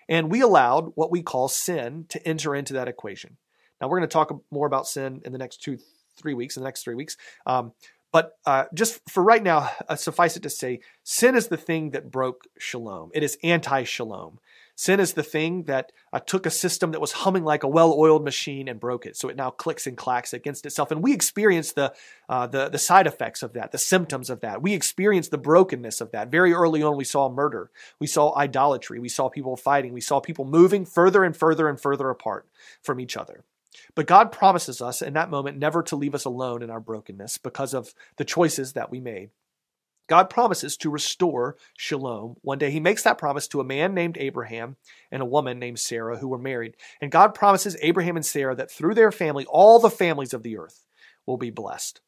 And 0.09 0.29
we 0.29 0.41
allowed 0.41 0.91
what 0.95 1.11
we 1.11 1.21
call 1.21 1.47
sin 1.47 2.05
to 2.09 2.27
enter 2.27 2.55
into 2.55 2.73
that 2.73 2.87
equation. 2.87 3.37
Now, 3.79 3.87
we're 3.87 3.99
going 3.99 4.09
to 4.09 4.13
talk 4.13 4.43
more 4.51 4.67
about 4.67 4.87
sin 4.87 5.21
in 5.25 5.31
the 5.31 5.37
next 5.37 5.61
two, 5.61 5.77
three 6.17 6.33
weeks, 6.33 6.57
in 6.57 6.63
the 6.63 6.67
next 6.67 6.83
three 6.83 6.95
weeks. 6.95 7.17
Um, 7.45 7.73
but 8.13 8.37
uh, 8.45 8.65
just 8.75 9.01
for 9.09 9.23
right 9.23 9.41
now, 9.41 9.71
uh, 9.89 9.95
suffice 9.95 10.37
it 10.37 10.43
to 10.43 10.49
say, 10.49 10.81
sin 11.03 11.35
is 11.35 11.47
the 11.47 11.57
thing 11.57 11.89
that 11.89 12.11
broke 12.11 12.43
shalom. 12.59 13.09
It 13.13 13.23
is 13.23 13.39
anti 13.43 13.83
shalom. 13.83 14.39
Sin 14.75 14.99
is 14.99 15.13
the 15.13 15.23
thing 15.23 15.63
that 15.63 15.91
uh, 16.11 16.19
took 16.19 16.45
a 16.45 16.51
system 16.51 16.91
that 16.91 17.01
was 17.01 17.11
humming 17.11 17.43
like 17.43 17.63
a 17.63 17.67
well-oiled 17.67 18.23
machine 18.23 18.67
and 18.67 18.79
broke 18.79 19.07
it. 19.07 19.17
So 19.17 19.29
it 19.29 19.35
now 19.35 19.49
clicks 19.49 19.87
and 19.87 19.97
clacks 19.97 20.31
against 20.31 20.65
itself, 20.65 20.91
and 20.91 21.01
we 21.01 21.11
experience 21.13 21.73
the 21.73 21.93
uh, 22.29 22.45
the 22.45 22.69
the 22.69 22.77
side 22.77 23.07
effects 23.07 23.41
of 23.41 23.53
that, 23.53 23.71
the 23.71 23.79
symptoms 23.79 24.29
of 24.29 24.41
that. 24.41 24.61
We 24.61 24.73
experience 24.73 25.29
the 25.29 25.39
brokenness 25.39 25.99
of 25.99 26.11
that. 26.11 26.29
Very 26.29 26.53
early 26.53 26.83
on, 26.83 26.95
we 26.95 27.03
saw 27.03 27.29
murder, 27.29 27.71
we 27.99 28.07
saw 28.07 28.35
idolatry, 28.37 28.99
we 28.99 29.09
saw 29.09 29.27
people 29.27 29.57
fighting, 29.57 29.91
we 29.91 30.01
saw 30.01 30.19
people 30.19 30.45
moving 30.45 30.85
further 30.85 31.23
and 31.23 31.35
further 31.35 31.67
and 31.67 31.81
further 31.81 32.11
apart 32.11 32.47
from 32.83 32.99
each 32.99 33.17
other. 33.17 33.43
But 33.95 34.07
God 34.07 34.31
promises 34.31 34.81
us 34.81 35.01
in 35.01 35.13
that 35.13 35.29
moment 35.29 35.57
never 35.57 35.83
to 35.83 35.95
leave 35.95 36.15
us 36.15 36.25
alone 36.25 36.61
in 36.61 36.69
our 36.69 36.79
brokenness 36.79 37.37
because 37.37 37.73
of 37.73 37.93
the 38.17 38.25
choices 38.25 38.73
that 38.73 38.91
we 38.91 38.99
made. 38.99 39.29
God 40.07 40.29
promises 40.29 40.75
to 40.77 40.89
restore 40.89 41.55
shalom. 41.77 42.35
One 42.41 42.57
day 42.57 42.71
he 42.71 42.79
makes 42.79 43.03
that 43.03 43.17
promise 43.17 43.47
to 43.49 43.61
a 43.61 43.65
man 43.65 43.93
named 43.93 44.17
Abraham 44.17 44.75
and 45.11 45.21
a 45.21 45.25
woman 45.25 45.59
named 45.59 45.79
Sarah 45.79 46.17
who 46.17 46.27
were 46.27 46.37
married. 46.37 46.75
And 47.01 47.11
God 47.11 47.33
promises 47.33 47.77
Abraham 47.81 48.17
and 48.17 48.25
Sarah 48.25 48.55
that 48.55 48.69
through 48.69 48.95
their 48.95 49.11
family, 49.11 49.45
all 49.45 49.79
the 49.79 49.89
families 49.89 50.33
of 50.33 50.43
the 50.43 50.57
earth 50.57 50.85
will 51.25 51.37
be 51.37 51.51
blessed. 51.51 52.01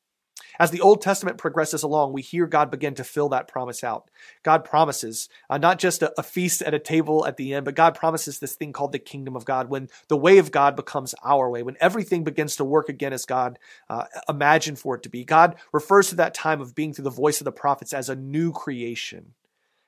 As 0.60 0.72
the 0.72 0.82
Old 0.82 1.02
Testament 1.02 1.38
progresses 1.38 1.84
along, 1.84 2.14
we 2.14 2.22
hear 2.22 2.48
God 2.48 2.72
begin 2.72 2.96
to 2.96 3.04
fill 3.04 3.30
that 3.30 3.48
promise 3.48 3.84
out. 3.84 4.10
God 4.44 4.64
promises 4.64 5.30
uh, 5.50 5.58
not 5.58 5.80
just 5.80 6.02
a, 6.02 6.14
a, 6.18 6.24
feast 6.24 6.62
at 6.62 6.74
a 6.74 6.80
table 6.80 7.26
at 7.26 7.38
the 7.38 7.54
end, 7.54 7.66
but 7.66 7.76
God 7.76 7.96
promises 7.96 8.40
this 8.40 8.56
thing 8.56 8.74
called 8.74 8.92
the 8.92 9.00
kingdom 9.00 9.36
of 9.36 9.46
God 9.46 9.70
when 9.70 9.90
the 10.08 10.18
way 10.18 10.38
of 10.38 10.52
God 10.52 10.76
becomes 10.76 11.16
our 11.24 11.50
way, 11.50 11.64
when 11.64 11.78
everything 11.80 12.24
begins 12.24 12.56
to 12.58 12.66
work 12.66 12.90
again 12.90 13.14
as 13.14 13.26
God 13.26 13.60
uh, 13.90 14.06
imagined 14.30 14.80
for 14.80 14.96
it 14.96 15.04
to 15.04 15.10
be. 15.10 15.24
God 15.24 15.56
refers 15.72 16.10
to 16.10 16.16
that 16.16 16.34
time 16.34 16.62
of 16.62 16.76
being 16.76 16.94
through 16.94 17.04
the 17.04 17.10
voice 17.10 17.42
of 17.42 17.46
the 17.46 17.52
prophets 17.52 17.94
as 17.94 18.10
a 18.10 18.16
new 18.16 18.52
creation, 18.52 19.34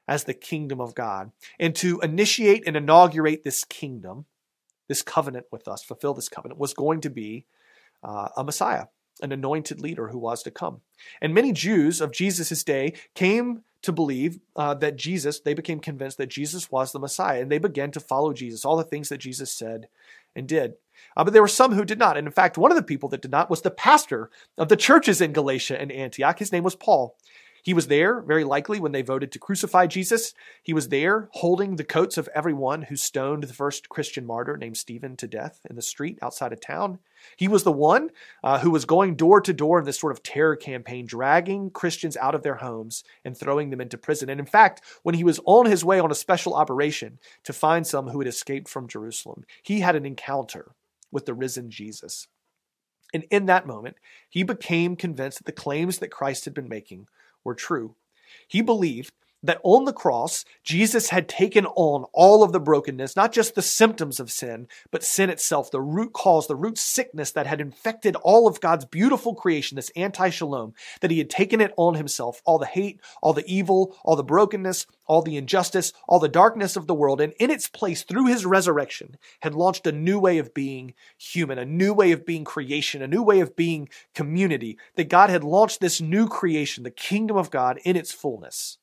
as 0.08 0.24
the 0.24 0.34
kingdom 0.34 0.82
of 0.82 0.96
God. 0.96 1.32
And 1.60 1.76
to 1.78 2.00
initiate 2.02 2.68
and 2.68 2.76
inaugurate 2.76 3.44
this 3.44 3.64
kingdom, 3.64 4.26
this 4.88 5.02
covenant 5.02 5.48
with 5.52 5.68
us, 5.68 5.84
fulfill 5.84 6.14
this 6.14 6.30
covenant, 6.30 6.60
was 6.60 6.74
going 6.74 7.02
to 7.02 7.10
be 7.10 7.46
uh, 8.04 8.30
a 8.36 8.44
Messiah 8.44 8.86
an 9.22 9.32
anointed 9.32 9.82
leader 9.82 10.10
who 10.10 10.18
was 10.20 10.44
to 10.44 10.52
come. 10.52 10.82
And 11.22 11.34
many 11.34 11.52
Jews 11.52 12.02
of 12.02 12.12
Jesus' 12.12 12.64
day 12.64 12.94
came 13.16 13.64
to 13.84 13.92
believe 13.92 14.40
uh, 14.56 14.74
that 14.76 14.96
Jesus, 14.96 15.40
they 15.40 15.54
became 15.54 15.80
convinced 15.80 16.18
that 16.18 16.28
Jesus 16.28 16.72
was 16.72 16.92
the 16.92 17.00
Messiah, 17.00 17.42
and 17.42 17.52
they 17.52 17.60
began 17.60 17.92
to 17.92 18.00
follow 18.00 18.34
Jesus, 18.34 18.66
all 18.66 18.76
the 18.76 18.84
things 18.84 19.10
that 19.10 19.20
Jesus 19.20 19.52
said 19.52 19.88
and 20.36 20.48
did. 20.48 20.74
Uh, 21.16 21.24
but 21.24 21.34
there 21.34 21.42
were 21.42 21.48
some 21.48 21.74
who 21.74 21.86
did 21.86 22.00
not. 22.00 22.18
And 22.18 22.28
in 22.28 22.34
fact, 22.34 22.58
one 22.58 22.72
of 22.72 22.78
the 22.78 22.84
people 22.84 23.10
that 23.10 23.22
did 23.22 23.32
not 23.32 23.50
was 23.50 23.62
the 23.62 23.72
pastor 23.72 24.30
of 24.58 24.70
the 24.70 24.76
churches 24.76 25.22
in 25.22 25.34
Galatia 25.34 25.80
and 25.80 25.92
Antioch. 25.92 26.40
His 26.40 26.52
name 26.52 26.64
was 26.64 26.76
Paul. 26.76 27.16
He 27.68 27.74
was 27.74 27.88
there, 27.88 28.22
very 28.22 28.46
likely, 28.46 28.80
when 28.80 28.94
they 28.94 29.02
voted 29.02 29.30
to 29.34 29.40
crucify 29.40 29.88
Jesus. 29.88 30.34
He 30.64 30.72
was 30.72 30.88
there 30.88 31.28
holding 31.34 31.76
the 31.76 31.84
coats 31.84 32.18
of 32.18 32.30
everyone 32.34 32.84
who 32.84 32.96
stoned 32.96 33.44
the 33.44 33.54
first 33.54 33.90
Christian 33.90 34.26
martyr 34.26 34.56
named 34.56 34.78
Stephen 34.78 35.18
to 35.18 35.28
death 35.28 35.60
in 35.70 35.76
the 35.76 35.82
street 35.82 36.18
outside 36.22 36.54
of 36.54 36.62
town. 36.62 37.00
He 37.36 37.50
was 37.50 37.64
the 37.64 37.74
one 37.74 38.12
uh, 38.42 38.60
who 38.60 38.72
was 38.72 38.86
going 38.86 39.16
door 39.16 39.42
to 39.42 39.52
door 39.52 39.80
in 39.80 39.86
this 39.86 40.00
sort 40.00 40.14
of 40.14 40.24
terror 40.24 40.56
campaign, 40.56 41.06
dragging 41.06 41.70
Christians 41.70 42.16
out 42.16 42.34
of 42.34 42.42
their 42.42 42.56
homes 42.56 43.04
and 43.26 43.38
throwing 43.38 43.70
them 43.70 43.82
into 43.82 43.98
prison. 43.98 44.30
And 44.30 44.40
in 44.40 44.46
fact, 44.46 44.82
when 45.04 45.16
he 45.16 45.26
was 45.26 45.42
on 45.44 45.66
his 45.66 45.84
way 45.84 46.00
on 46.00 46.10
a 46.10 46.16
special 46.16 46.54
operation 46.54 47.20
to 47.44 47.52
find 47.52 47.86
some 47.86 48.08
who 48.08 48.20
had 48.20 48.30
escaped 48.30 48.70
from 48.70 48.88
Jerusalem, 48.88 49.44
he 49.62 49.82
had 49.82 49.98
an 49.98 50.06
encounter 50.06 50.72
with 51.12 51.26
the 51.26 51.34
risen 51.34 51.70
Jesus. 51.70 52.30
And 53.14 53.26
in 53.30 53.46
that 53.48 53.68
moment, 53.68 53.98
he 54.30 54.44
became 54.44 54.96
convinced 54.96 55.40
that 55.40 55.46
the 55.46 55.52
claims 55.52 56.00
that 56.00 56.12
Christ 56.12 56.46
had 56.46 56.54
been 56.54 56.70
making 56.70 57.08
were 57.48 57.56
true. 57.56 57.96
He 58.48 58.62
believed 58.62 59.14
that 59.44 59.62
on 59.64 59.86
the 59.86 59.94
cross, 59.94 60.46
Jesus 60.64 61.10
had 61.10 61.30
taken 61.30 61.66
on 61.68 62.06
all 62.14 62.44
of 62.44 62.52
the 62.52 62.60
brokenness, 62.60 63.16
not 63.16 63.32
just 63.32 63.56
the 63.56 63.62
symptoms 63.62 64.20
of 64.20 64.32
sin, 64.32 64.68
but 64.92 65.04
sin 65.04 65.30
itself, 65.30 65.70
the 65.70 65.82
root 65.82 66.14
cause, 66.14 66.48
the 66.48 66.56
root 66.56 66.78
sickness 66.78 67.32
that 67.32 67.46
had 67.48 67.62
infected 67.62 68.16
all 68.18 68.48
of 68.48 68.60
God's 68.60 68.86
beautiful 68.86 69.36
creation, 69.36 69.76
this 69.76 69.92
anti 69.96 70.30
shalom, 70.30 70.74
that 71.02 71.12
he 71.12 71.20
had 71.20 71.30
taken 71.30 71.62
it 71.62 71.74
on 71.78 71.94
himself, 71.94 72.42
all 72.46 72.58
the 72.58 72.66
hate, 72.66 73.00
all 73.22 73.34
the 73.34 73.46
evil, 73.46 73.96
all 74.04 74.16
the 74.16 74.24
brokenness, 74.24 74.88
all 75.06 75.22
the 75.22 75.38
injustice, 75.38 75.94
all 76.08 76.20
the 76.20 76.28
darkness 76.28 76.76
of 76.76 76.88
the 76.88 76.96
world, 76.96 77.22
and 77.22 77.34
in 77.40 77.52
its 77.52 77.68
place, 77.68 78.04
through 78.04 78.26
his 78.26 78.46
resurrection, 78.46 79.18
had 79.42 79.54
launched 79.54 79.86
a 79.86 79.92
new 79.92 80.20
way 80.20 80.40
of 80.40 80.54
being 80.54 80.94
human, 81.18 81.60
a 81.60 81.66
new 81.66 81.94
way 81.94 82.12
of 82.12 82.26
being 82.26 82.44
creation, 82.44 83.02
a 83.02 83.08
new 83.08 83.22
way 83.22 83.40
of 83.40 83.56
being 83.56 83.88
community, 84.16 84.78
that 84.96 85.10
God 85.10 85.30
had 85.30 85.44
launched 85.44 85.80
this 85.80 86.02
new 86.02 86.28
creation, 86.28 86.84
the 86.84 86.92
kingdom 86.92 87.38
of 87.38 87.52
God 87.52 87.80
in 87.84 87.96
its 87.96 88.12
fullness 88.12 88.78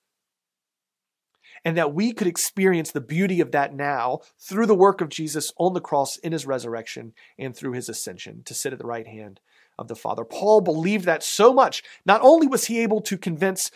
and 1.65 1.77
that 1.77 1.95
we 1.95 2.13
could 2.13 2.27
experience 2.27 2.91
the 2.91 3.01
beauty 3.01 3.41
of 3.41 3.53
that 3.53 3.75
now 3.75 4.21
through 4.39 4.67
the 4.67 4.75
work 4.75 5.01
of 5.01 5.09
Jesus 5.09 5.53
on 5.57 5.73
the 5.73 5.81
cross 5.81 6.17
in 6.19 6.33
his 6.33 6.47
resurrection 6.47 7.15
and 7.39 7.57
through 7.57 7.73
his 7.73 7.89
ascension 7.89 8.43
to 8.45 8.55
sit 8.55 8.73
at 8.73 8.79
the 8.79 8.87
right 8.87 9.07
hand 9.07 9.41
of 9.79 9.89
the 9.89 9.97
Father. 9.97 10.25
Paul 10.25 10.61
believed 10.61 11.05
that 11.07 11.23
so 11.23 11.53
much. 11.53 11.83
Not 12.05 12.21
only 12.23 12.47
was 12.47 12.67
he 12.67 12.81
able 12.81 13.01
to 13.03 13.17
convince 13.17 13.71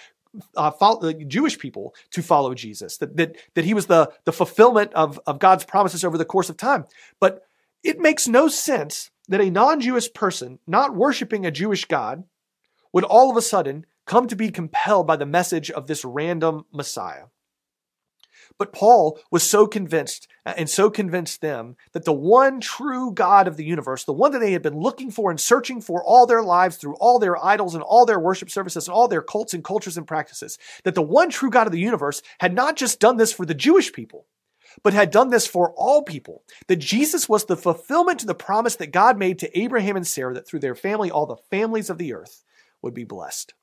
uh, 0.57 0.71
follow, 0.71 1.13
Jewish 1.13 1.59
people 1.59 1.95
to 2.11 2.23
follow 2.23 2.55
Jesus, 2.55 2.99
that, 2.99 3.17
that, 3.17 3.37
that 3.55 3.65
he 3.65 3.75
was 3.75 3.87
the, 3.87 4.13
the 4.25 4.33
fulfillment 4.33 4.93
of, 4.93 5.19
of 5.27 5.39
God's 5.39 5.65
promises 5.65 6.05
over 6.05 6.19
the 6.19 6.25
course 6.25 6.51
of 6.51 6.57
time, 6.57 6.85
but 7.19 7.47
it 7.83 7.99
makes 7.99 8.29
no 8.29 8.49
sense 8.49 9.11
that 9.29 9.41
a 9.41 9.51
non 9.51 9.81
Jewish 9.81 10.13
person, 10.13 10.59
not 10.67 10.95
worshiping 10.95 11.47
a 11.47 11.51
Jewish 11.51 11.87
God, 11.87 12.25
would 12.93 13.05
all 13.05 13.31
of 13.31 13.37
a 13.37 13.43
sudden 13.43 13.87
come 14.07 14.27
to 14.27 14.37
be 14.37 14.51
compelled 14.51 15.07
by 15.07 15.17
the 15.17 15.27
message 15.27 15.71
of 15.71 15.87
this 15.87 16.05
random 16.05 16.65
Messiah. 16.73 17.25
But 18.59 18.73
Paul 18.73 19.19
was 19.31 19.43
so 19.43 19.67
convinced 19.67 20.29
uh, 20.45 20.55
and 20.57 20.69
so 20.69 20.91
convinced 20.91 21.41
them 21.41 21.77
that 21.93 22.05
the 22.05 22.13
one 22.13 22.61
true 22.61 23.13
God 23.13 23.47
of 23.47 23.57
the 23.57 23.65
universe, 23.65 24.05
the 24.05 24.13
one 24.13 24.33
that 24.33 24.41
they 24.41 24.53
had 24.53 24.63
been 24.63 24.79
looking 24.79 25.11
for 25.11 25.31
and 25.31 25.41
searching 25.41 25.81
for 25.81 26.03
all 26.03 26.27
their 26.27 26.43
lives 26.43 26.77
through 26.77 26.97
all 26.97 27.19
their 27.19 27.43
idols 27.45 27.75
and 27.75 27.83
all 27.83 28.07
their 28.07 28.21
worship 28.21 28.51
services 28.51 28.89
and 28.89 28.95
all 28.95 29.09
their 29.09 29.23
cults 29.23 29.55
and 29.55 29.65
cultures 29.65 29.97
and 29.97 30.07
practices, 30.07 30.59
that 30.85 30.95
the 30.95 31.03
one 31.03 31.31
true 31.31 31.51
God 31.51 31.67
of 31.67 31.73
the 31.73 31.79
universe 31.79 32.23
had 32.41 32.55
not 32.55 32.77
just 32.77 33.01
done 33.01 33.17
this 33.17 33.33
for 33.33 33.47
the 33.47 33.55
Jewish 33.55 33.93
people, 33.93 34.27
but 34.83 34.93
had 34.93 35.11
done 35.11 35.31
this 35.31 35.47
for 35.47 35.73
all 35.77 36.03
people. 36.03 36.43
That 36.67 36.77
Jesus 36.77 37.29
was 37.29 37.45
the 37.45 37.57
fulfillment 37.57 38.21
to 38.21 38.27
the 38.27 38.35
promise 38.35 38.77
that 38.77 38.93
God 38.93 39.19
made 39.19 39.39
to 39.41 39.59
Abraham 39.59 39.97
and 39.97 40.07
Sarah 40.07 40.35
that 40.35 40.47
through 40.47 40.61
their 40.61 40.75
family, 40.75 41.11
all 41.11 41.27
the 41.27 41.37
families 41.51 41.91
of 41.91 41.99
the 41.99 42.15
earth 42.15 42.45
would 42.83 42.95
be 42.95 43.05
blessed. 43.05 43.55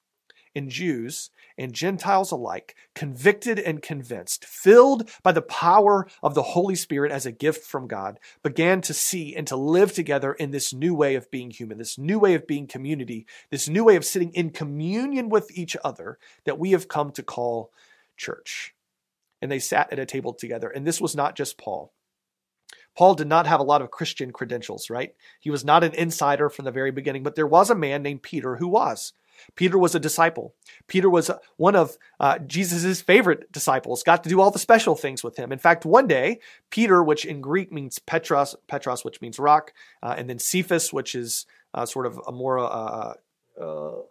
And 0.55 0.69
Jews 0.69 1.31
and 1.57 1.73
Gentiles 1.73 2.31
alike, 2.31 2.75
convicted 2.93 3.59
and 3.59 3.81
convinced, 3.81 4.45
filled 4.45 5.09
by 5.21 5.33
the 5.33 5.41
power 5.41 6.07
of 6.23 6.33
the 6.33 6.43
Holy 6.43 6.75
Spirit 6.75 7.11
as 7.11 7.25
a 7.25 7.31
gift 7.31 7.65
from 7.65 7.87
God, 7.87 8.19
began 8.41 8.79
to 8.81 8.93
see 8.93 9.35
and 9.35 9.45
to 9.47 9.57
live 9.57 9.93
together 9.93 10.33
in 10.33 10.51
this 10.51 10.73
new 10.73 10.95
way 10.95 11.15
of 11.15 11.29
being 11.29 11.51
human, 11.51 11.77
this 11.77 11.97
new 11.97 12.19
way 12.19 12.35
of 12.35 12.47
being 12.47 12.67
community, 12.67 13.27
this 13.49 13.67
new 13.67 13.83
way 13.83 13.97
of 13.97 14.05
sitting 14.05 14.31
in 14.31 14.49
communion 14.49 15.27
with 15.27 15.51
each 15.57 15.75
other 15.83 16.17
that 16.45 16.57
we 16.57 16.71
have 16.71 16.87
come 16.87 17.11
to 17.11 17.23
call 17.23 17.71
church. 18.15 18.73
And 19.41 19.51
they 19.51 19.59
sat 19.59 19.91
at 19.91 19.99
a 19.99 20.05
table 20.05 20.33
together. 20.33 20.69
And 20.69 20.87
this 20.87 21.01
was 21.01 21.15
not 21.15 21.35
just 21.35 21.57
Paul. 21.57 21.91
Paul 22.97 23.13
did 23.13 23.27
not 23.27 23.45
have 23.45 23.59
a 23.59 23.63
lot 23.63 23.81
of 23.81 23.91
Christian 23.91 24.31
credentials, 24.31 24.89
right? 24.89 25.13
He 25.41 25.49
was 25.49 25.65
not 25.65 25.83
an 25.83 25.93
insider 25.93 26.49
from 26.49 26.63
the 26.63 26.71
very 26.71 26.91
beginning, 26.91 27.23
but 27.23 27.35
there 27.35 27.45
was 27.45 27.69
a 27.69 27.75
man 27.75 28.01
named 28.01 28.23
Peter 28.23 28.55
who 28.55 28.69
was. 28.69 29.11
Peter 29.55 29.77
was 29.77 29.95
a 29.95 29.99
disciple. 29.99 30.53
Peter 30.87 31.09
was 31.09 31.31
one 31.57 31.75
of 31.75 31.97
uh, 32.19 32.39
Jesus' 32.39 33.01
favorite 33.01 33.51
disciples, 33.51 34.03
got 34.03 34.23
to 34.23 34.29
do 34.29 34.41
all 34.41 34.51
the 34.51 34.59
special 34.59 34.95
things 34.95 35.23
with 35.23 35.37
him. 35.37 35.51
In 35.51 35.59
fact, 35.59 35.85
one 35.85 36.07
day, 36.07 36.39
Peter, 36.69 37.03
which 37.03 37.25
in 37.25 37.41
Greek 37.41 37.71
means 37.71 37.99
Petros, 37.99 38.55
Petros, 38.67 39.03
which 39.03 39.21
means 39.21 39.39
rock, 39.39 39.73
uh, 40.03 40.15
and 40.17 40.29
then 40.29 40.39
Cephas, 40.39 40.91
which 40.91 41.15
is 41.15 41.45
uh, 41.73 41.85
sort 41.85 42.05
of 42.05 42.19
a 42.27 42.31
more, 42.31 42.59
uh, 42.59 43.13
uh, 43.61 44.01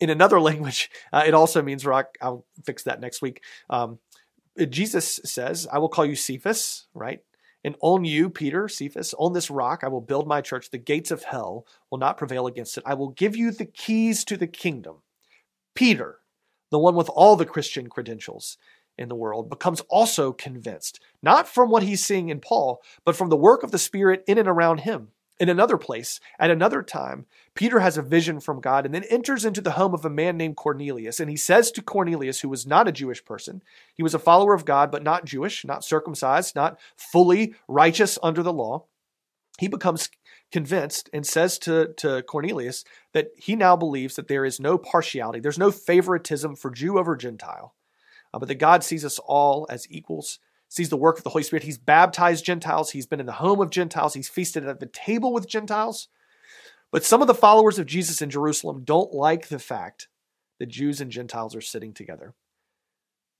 in 0.00 0.10
another 0.10 0.40
language, 0.48 0.90
uh, 1.12 1.22
it 1.26 1.34
also 1.34 1.62
means 1.62 1.86
rock. 1.86 2.16
I'll 2.20 2.44
fix 2.64 2.82
that 2.84 3.00
next 3.00 3.22
week. 3.22 3.42
Um, 3.70 3.98
Jesus 4.68 5.20
says, 5.24 5.66
I 5.72 5.78
will 5.78 5.88
call 5.88 6.04
you 6.04 6.14
Cephas, 6.14 6.86
right? 6.94 7.20
And 7.64 7.76
on 7.80 8.04
you, 8.04 8.28
Peter, 8.28 8.68
Cephas, 8.68 9.14
on 9.18 9.32
this 9.32 9.50
rock 9.50 9.82
I 9.84 9.88
will 9.88 10.00
build 10.00 10.26
my 10.26 10.40
church. 10.40 10.70
The 10.70 10.78
gates 10.78 11.10
of 11.10 11.24
hell 11.24 11.66
will 11.90 11.98
not 11.98 12.18
prevail 12.18 12.46
against 12.46 12.76
it. 12.76 12.84
I 12.86 12.94
will 12.94 13.10
give 13.10 13.36
you 13.36 13.50
the 13.50 13.66
keys 13.66 14.24
to 14.24 14.36
the 14.36 14.46
kingdom. 14.46 14.96
Peter, 15.74 16.18
the 16.70 16.78
one 16.78 16.94
with 16.94 17.08
all 17.08 17.36
the 17.36 17.46
Christian 17.46 17.88
credentials 17.88 18.58
in 18.98 19.08
the 19.08 19.14
world, 19.14 19.48
becomes 19.48 19.80
also 19.88 20.32
convinced, 20.32 21.00
not 21.22 21.48
from 21.48 21.70
what 21.70 21.82
he's 21.82 22.04
seeing 22.04 22.28
in 22.28 22.40
Paul, 22.40 22.82
but 23.04 23.16
from 23.16 23.28
the 23.28 23.36
work 23.36 23.62
of 23.62 23.70
the 23.70 23.78
Spirit 23.78 24.24
in 24.26 24.38
and 24.38 24.48
around 24.48 24.80
him. 24.80 25.08
In 25.42 25.48
another 25.48 25.76
place, 25.76 26.20
at 26.38 26.52
another 26.52 26.84
time, 26.84 27.26
Peter 27.56 27.80
has 27.80 27.98
a 27.98 28.02
vision 28.02 28.38
from 28.38 28.60
God 28.60 28.86
and 28.86 28.94
then 28.94 29.02
enters 29.10 29.44
into 29.44 29.60
the 29.60 29.72
home 29.72 29.92
of 29.92 30.04
a 30.04 30.08
man 30.08 30.36
named 30.36 30.54
Cornelius. 30.54 31.18
And 31.18 31.28
he 31.28 31.36
says 31.36 31.72
to 31.72 31.82
Cornelius, 31.82 32.42
who 32.42 32.48
was 32.48 32.64
not 32.64 32.86
a 32.86 32.92
Jewish 32.92 33.24
person, 33.24 33.60
he 33.92 34.04
was 34.04 34.14
a 34.14 34.20
follower 34.20 34.54
of 34.54 34.64
God, 34.64 34.92
but 34.92 35.02
not 35.02 35.24
Jewish, 35.24 35.64
not 35.64 35.82
circumcised, 35.84 36.54
not 36.54 36.78
fully 36.96 37.56
righteous 37.66 38.20
under 38.22 38.40
the 38.40 38.52
law. 38.52 38.84
He 39.58 39.66
becomes 39.66 40.10
convinced 40.52 41.10
and 41.12 41.26
says 41.26 41.58
to, 41.58 41.92
to 41.96 42.22
Cornelius 42.22 42.84
that 43.12 43.32
he 43.36 43.56
now 43.56 43.74
believes 43.74 44.14
that 44.14 44.28
there 44.28 44.44
is 44.44 44.60
no 44.60 44.78
partiality, 44.78 45.40
there's 45.40 45.58
no 45.58 45.72
favoritism 45.72 46.54
for 46.54 46.70
Jew 46.70 47.00
over 47.00 47.16
Gentile, 47.16 47.74
uh, 48.32 48.38
but 48.38 48.46
that 48.46 48.60
God 48.60 48.84
sees 48.84 49.04
us 49.04 49.18
all 49.18 49.66
as 49.68 49.90
equals 49.90 50.38
sees 50.72 50.88
the 50.88 50.96
work 50.96 51.18
of 51.18 51.24
the 51.24 51.30
Holy 51.30 51.42
Spirit. 51.44 51.64
He's 51.64 51.76
baptized 51.76 52.46
Gentiles. 52.46 52.90
He's 52.90 53.06
been 53.06 53.20
in 53.20 53.26
the 53.26 53.32
home 53.32 53.60
of 53.60 53.68
Gentiles. 53.68 54.14
He's 54.14 54.30
feasted 54.30 54.66
at 54.66 54.80
the 54.80 54.86
table 54.86 55.30
with 55.30 55.46
Gentiles. 55.46 56.08
But 56.90 57.04
some 57.04 57.20
of 57.20 57.26
the 57.26 57.34
followers 57.34 57.78
of 57.78 57.84
Jesus 57.84 58.22
in 58.22 58.30
Jerusalem 58.30 58.82
don't 58.82 59.12
like 59.12 59.48
the 59.48 59.58
fact 59.58 60.08
that 60.58 60.70
Jews 60.70 61.02
and 61.02 61.10
Gentiles 61.10 61.54
are 61.54 61.60
sitting 61.60 61.92
together. 61.92 62.32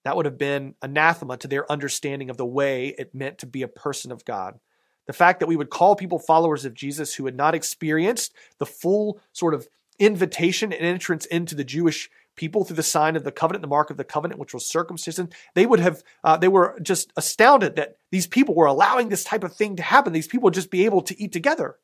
That 0.05 0.15
would 0.15 0.27
have 0.27 0.37
been 0.37 0.75
anathema 0.83 1.39
to 1.39 1.49
their 1.49 1.71
understanding 1.73 2.29
of 2.29 2.37
the 2.37 2.45
way 2.45 2.95
it 2.99 3.15
meant 3.15 3.39
to 3.39 3.47
be 3.47 3.63
a 3.63 3.69
person 3.69 4.13
of 4.13 4.27
God. 4.27 4.61
The 5.07 5.15
fact 5.15 5.41
that 5.41 5.47
we 5.47 5.57
would 5.57 5.71
call 5.71 5.97
people 5.97 6.19
followers 6.19 6.67
of 6.67 6.75
Jesus 6.75 7.15
who 7.15 7.25
had 7.25 7.37
not 7.37 7.55
experienced 7.55 8.35
the 8.59 8.67
full 8.67 9.21
sort 9.33 9.55
of 9.55 9.69
invitation 9.99 10.71
and 10.71 10.85
entrance 10.85 11.25
into 11.27 11.55
the 11.55 11.65
Jewish 11.65 12.11
people 12.37 12.65
through 12.65 12.77
the 12.77 12.83
sign 12.83 13.17
of 13.17 13.25
the 13.25 13.33
covenant, 13.33 13.63
the 13.63 13.69
mark 13.69 13.91
of 13.91 13.97
the 13.97 14.05
covenant, 14.05 14.41
which 14.41 14.55
was 14.55 14.67
circumcision, 14.67 15.31
they 15.55 15.67
would 15.67 15.81
have, 15.81 16.03
uh, 16.25 16.37
they 16.37 16.49
were 16.49 16.79
just 16.83 17.13
astounded 17.17 17.77
that 17.77 17.97
these 18.11 18.27
people 18.27 18.55
were 18.55 18.67
allowing 18.67 19.09
this 19.09 19.25
type 19.25 19.45
of 19.45 19.55
thing 19.55 19.77
to 19.77 19.83
happen. 19.83 20.13
These 20.13 20.29
people 20.29 20.45
would 20.45 20.55
just 20.55 20.71
be 20.71 20.85
able 20.85 21.03
to 21.03 21.21
eat 21.23 21.33
together. 21.33 21.77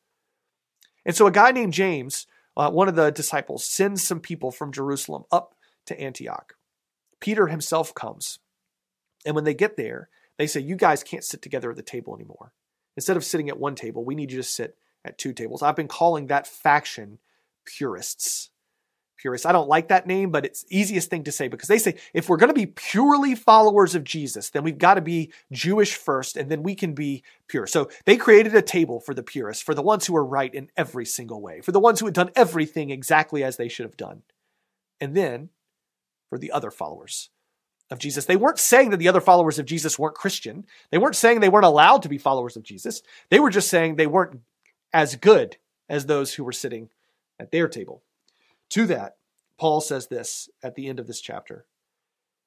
And 1.05 1.15
so 1.15 1.27
a 1.27 1.31
guy 1.31 1.51
named 1.51 1.73
James, 1.73 2.27
uh, 2.57 2.69
one 2.71 2.87
of 2.87 2.95
the 2.95 3.11
disciples, 3.11 3.65
sends 3.65 4.03
some 4.03 4.19
people 4.19 4.51
from 4.51 4.71
Jerusalem 4.71 5.23
up 5.31 5.55
to 5.85 5.99
Antioch. 5.99 6.55
Peter 7.19 7.47
himself 7.47 7.93
comes. 7.93 8.39
And 9.25 9.35
when 9.35 9.43
they 9.43 9.53
get 9.53 9.77
there, 9.77 10.09
they 10.37 10.47
say, 10.47 10.61
You 10.61 10.75
guys 10.75 11.03
can't 11.03 11.23
sit 11.23 11.41
together 11.41 11.69
at 11.69 11.75
the 11.75 11.83
table 11.83 12.15
anymore. 12.15 12.53
Instead 12.95 13.17
of 13.17 13.23
sitting 13.23 13.49
at 13.49 13.59
one 13.59 13.75
table, 13.75 14.03
we 14.03 14.15
need 14.15 14.31
you 14.31 14.37
to 14.37 14.43
sit 14.43 14.77
at 15.05 15.17
two 15.17 15.33
tables. 15.33 15.61
I've 15.61 15.75
been 15.75 15.87
calling 15.87 16.27
that 16.27 16.47
faction 16.47 17.19
purists 17.65 18.49
purists. 19.19 19.45
I 19.45 19.51
don't 19.51 19.67
like 19.67 19.89
that 19.89 20.07
name, 20.07 20.31
but 20.31 20.45
it's 20.45 20.65
easiest 20.69 21.09
thing 21.09 21.23
to 21.25 21.31
say 21.31 21.47
because 21.47 21.67
they 21.67 21.77
say 21.77 21.97
if 22.13 22.29
we're 22.29 22.37
going 22.37 22.49
to 22.49 22.53
be 22.53 22.65
purely 22.65 23.35
followers 23.35 23.95
of 23.95 24.03
Jesus, 24.03 24.49
then 24.49 24.63
we've 24.63 24.77
got 24.77 24.95
to 24.95 25.01
be 25.01 25.31
Jewish 25.51 25.95
first 25.95 26.37
and 26.37 26.49
then 26.49 26.63
we 26.63 26.75
can 26.75 26.93
be 26.93 27.23
pure. 27.47 27.67
So 27.67 27.89
they 28.05 28.17
created 28.17 28.55
a 28.55 28.61
table 28.61 28.99
for 28.99 29.13
the 29.13 29.23
purists, 29.23 29.63
for 29.63 29.75
the 29.75 29.81
ones 29.81 30.05
who 30.05 30.13
were 30.13 30.25
right 30.25 30.53
in 30.53 30.69
every 30.75 31.05
single 31.05 31.41
way, 31.41 31.61
for 31.61 31.71
the 31.71 31.79
ones 31.79 31.99
who 31.99 32.05
had 32.05 32.15
done 32.15 32.31
everything 32.35 32.89
exactly 32.89 33.43
as 33.43 33.57
they 33.57 33.69
should 33.69 33.85
have 33.85 33.97
done. 33.97 34.23
And 35.01 35.15
then 35.15 35.49
for 36.29 36.37
the 36.37 36.51
other 36.51 36.71
followers 36.71 37.29
of 37.91 37.99
Jesus. 37.99 38.25
They 38.25 38.35
weren't 38.35 38.59
saying 38.59 38.91
that 38.91 38.97
the 38.97 39.07
other 39.07 39.21
followers 39.21 39.59
of 39.59 39.65
Jesus 39.65 39.97
weren't 39.97 40.15
Christian. 40.15 40.65
They 40.91 40.97
weren't 40.97 41.15
saying 41.15 41.39
they 41.39 41.49
weren't 41.49 41.65
allowed 41.65 42.03
to 42.03 42.09
be 42.09 42.17
followers 42.17 42.55
of 42.55 42.63
Jesus. 42.63 43.01
They 43.29 43.39
were 43.39 43.49
just 43.49 43.69
saying 43.69 43.95
they 43.95 44.07
weren't 44.07 44.41
as 44.93 45.15
good 45.15 45.57
as 45.87 46.05
those 46.05 46.35
who 46.35 46.43
were 46.43 46.51
sitting 46.51 46.89
at 47.39 47.51
their 47.51 47.67
table. 47.67 48.03
To 48.69 48.85
that, 48.87 49.17
Paul 49.57 49.81
says 49.81 50.07
this 50.07 50.49
at 50.63 50.75
the 50.75 50.87
end 50.87 50.99
of 50.99 51.07
this 51.07 51.21
chapter. 51.21 51.65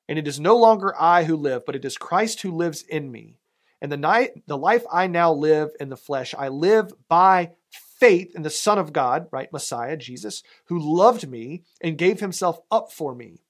And 0.08 0.18
it 0.18 0.26
is 0.26 0.40
no 0.40 0.56
longer 0.56 0.94
I 0.98 1.24
who 1.24 1.36
live, 1.36 1.64
but 1.64 1.76
it 1.76 1.84
is 1.84 1.96
Christ 1.96 2.42
who 2.42 2.50
lives 2.50 2.82
in 2.82 3.10
me. 3.10 3.38
And 3.80 3.90
the 3.90 3.96
night 3.96 4.42
the 4.46 4.58
life 4.58 4.84
I 4.92 5.06
now 5.06 5.32
live 5.32 5.70
in 5.80 5.88
the 5.88 5.96
flesh, 5.96 6.34
I 6.38 6.48
live 6.48 6.92
by 7.08 7.52
faith 7.70 8.34
in 8.34 8.42
the 8.42 8.50
Son 8.50 8.78
of 8.78 8.92
God, 8.92 9.28
right? 9.30 9.52
Messiah, 9.52 9.96
Jesus, 9.96 10.42
who 10.66 10.78
loved 10.78 11.28
me 11.28 11.62
and 11.80 11.98
gave 11.98 12.20
himself 12.20 12.60
up 12.70 12.92
for 12.92 13.14
me. 13.14 13.42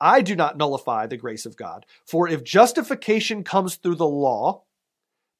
I 0.00 0.20
do 0.20 0.36
not 0.36 0.56
nullify 0.58 1.06
the 1.06 1.16
grace 1.16 1.46
of 1.46 1.56
God. 1.56 1.86
For 2.06 2.28
if 2.28 2.44
justification 2.44 3.44
comes 3.44 3.76
through 3.76 3.94
the 3.96 4.06
law, 4.06 4.64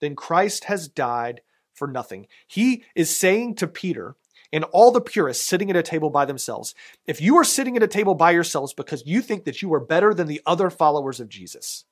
then 0.01 0.17
Christ 0.17 0.65
has 0.65 0.89
died 0.89 1.41
for 1.75 1.87
nothing. 1.87 2.27
He 2.47 2.85
is 2.95 3.15
saying 3.15 3.57
to 3.57 3.67
Peter 3.67 4.17
and 4.55 4.65
all 4.73 4.93
the 4.93 5.01
purists 5.01 5.45
sitting 5.45 5.69
at 5.69 5.77
a 5.77 5.83
table 5.83 6.11
by 6.11 6.25
themselves, 6.25 6.77
if 7.07 7.21
you 7.21 7.37
are 7.37 7.45
sitting 7.45 7.77
at 7.77 7.83
a 7.83 7.89
table 7.89 8.15
by 8.15 8.31
yourselves 8.31 8.73
because 8.73 9.03
you 9.05 9.21
think 9.21 9.45
that 9.45 9.61
you 9.61 9.75
are 9.75 9.81
better 9.81 10.15
than 10.15 10.29
the 10.29 10.41
other 10.47 10.71
followers 10.71 11.19
of 11.19 11.29
Jesus, 11.29 11.85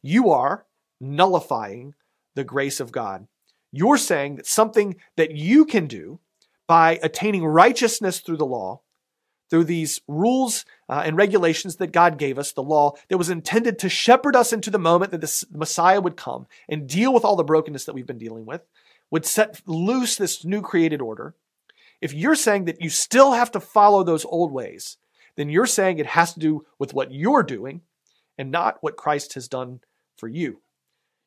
you 0.00 0.30
are 0.30 0.64
nullifying 1.00 1.94
the 2.36 2.44
grace 2.44 2.78
of 2.78 2.92
God. 2.92 3.26
You're 3.72 3.98
saying 3.98 4.36
that 4.36 4.46
something 4.46 4.94
that 5.16 5.32
you 5.32 5.64
can 5.64 5.88
do 5.88 6.20
by 6.68 7.00
attaining 7.02 7.44
righteousness 7.44 8.20
through 8.20 8.36
the 8.36 8.46
law, 8.46 8.82
through 9.50 9.64
these 9.64 10.00
rules 10.06 10.64
uh, 10.88 11.02
and 11.04 11.16
regulations 11.16 11.76
that 11.76 11.92
God 11.92 12.16
gave 12.16 12.38
us, 12.38 12.52
the 12.52 12.62
law 12.62 12.92
that 13.08 13.18
was 13.18 13.28
intended 13.28 13.76
to 13.80 13.88
shepherd 13.88 14.36
us 14.36 14.52
into 14.52 14.70
the 14.70 14.78
moment 14.78 15.10
that 15.10 15.20
the 15.20 15.46
Messiah 15.52 16.00
would 16.00 16.16
come 16.16 16.46
and 16.68 16.88
deal 16.88 17.12
with 17.12 17.24
all 17.24 17.34
the 17.34 17.42
brokenness 17.42 17.84
that 17.86 17.94
we've 17.94 18.06
been 18.06 18.18
dealing 18.18 18.46
with, 18.46 18.62
would 19.10 19.26
set 19.26 19.60
loose 19.66 20.14
this 20.16 20.44
new 20.44 20.62
created 20.62 21.02
order. 21.02 21.34
If 22.04 22.12
you're 22.12 22.34
saying 22.34 22.66
that 22.66 22.82
you 22.82 22.90
still 22.90 23.32
have 23.32 23.50
to 23.52 23.60
follow 23.60 24.04
those 24.04 24.26
old 24.26 24.52
ways, 24.52 24.98
then 25.36 25.48
you're 25.48 25.64
saying 25.64 25.96
it 25.96 26.04
has 26.04 26.34
to 26.34 26.38
do 26.38 26.66
with 26.78 26.92
what 26.92 27.10
you're 27.10 27.42
doing 27.42 27.80
and 28.36 28.50
not 28.50 28.76
what 28.82 28.98
Christ 28.98 29.32
has 29.32 29.48
done 29.48 29.80
for 30.18 30.28
you. 30.28 30.60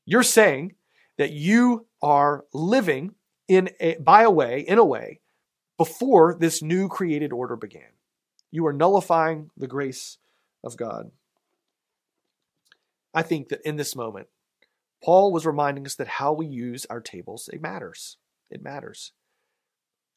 You're 0.05 0.21
saying 0.21 0.75
that 1.17 1.31
you 1.31 1.87
are 2.03 2.45
living 2.53 3.15
in 3.47 3.71
a, 3.79 3.95
by 3.95 4.21
a 4.21 4.29
way, 4.29 4.59
in 4.59 4.77
a 4.77 4.85
way, 4.85 5.19
before 5.79 6.37
this 6.39 6.61
new 6.61 6.87
created 6.87 7.33
order 7.33 7.55
began. 7.55 7.93
You 8.51 8.67
are 8.67 8.73
nullifying 8.73 9.49
the 9.57 9.65
grace 9.65 10.19
of 10.63 10.77
God. 10.77 11.09
I 13.15 13.23
think 13.23 13.49
that 13.49 13.61
in 13.65 13.77
this 13.77 13.95
moment, 13.95 14.27
Paul 15.03 15.33
was 15.33 15.43
reminding 15.43 15.87
us 15.87 15.95
that 15.95 16.07
how 16.07 16.33
we 16.33 16.45
use 16.45 16.85
our 16.87 17.01
tables, 17.01 17.49
it 17.51 17.63
matters. 17.63 18.17
It 18.51 18.61
matters. 18.61 19.13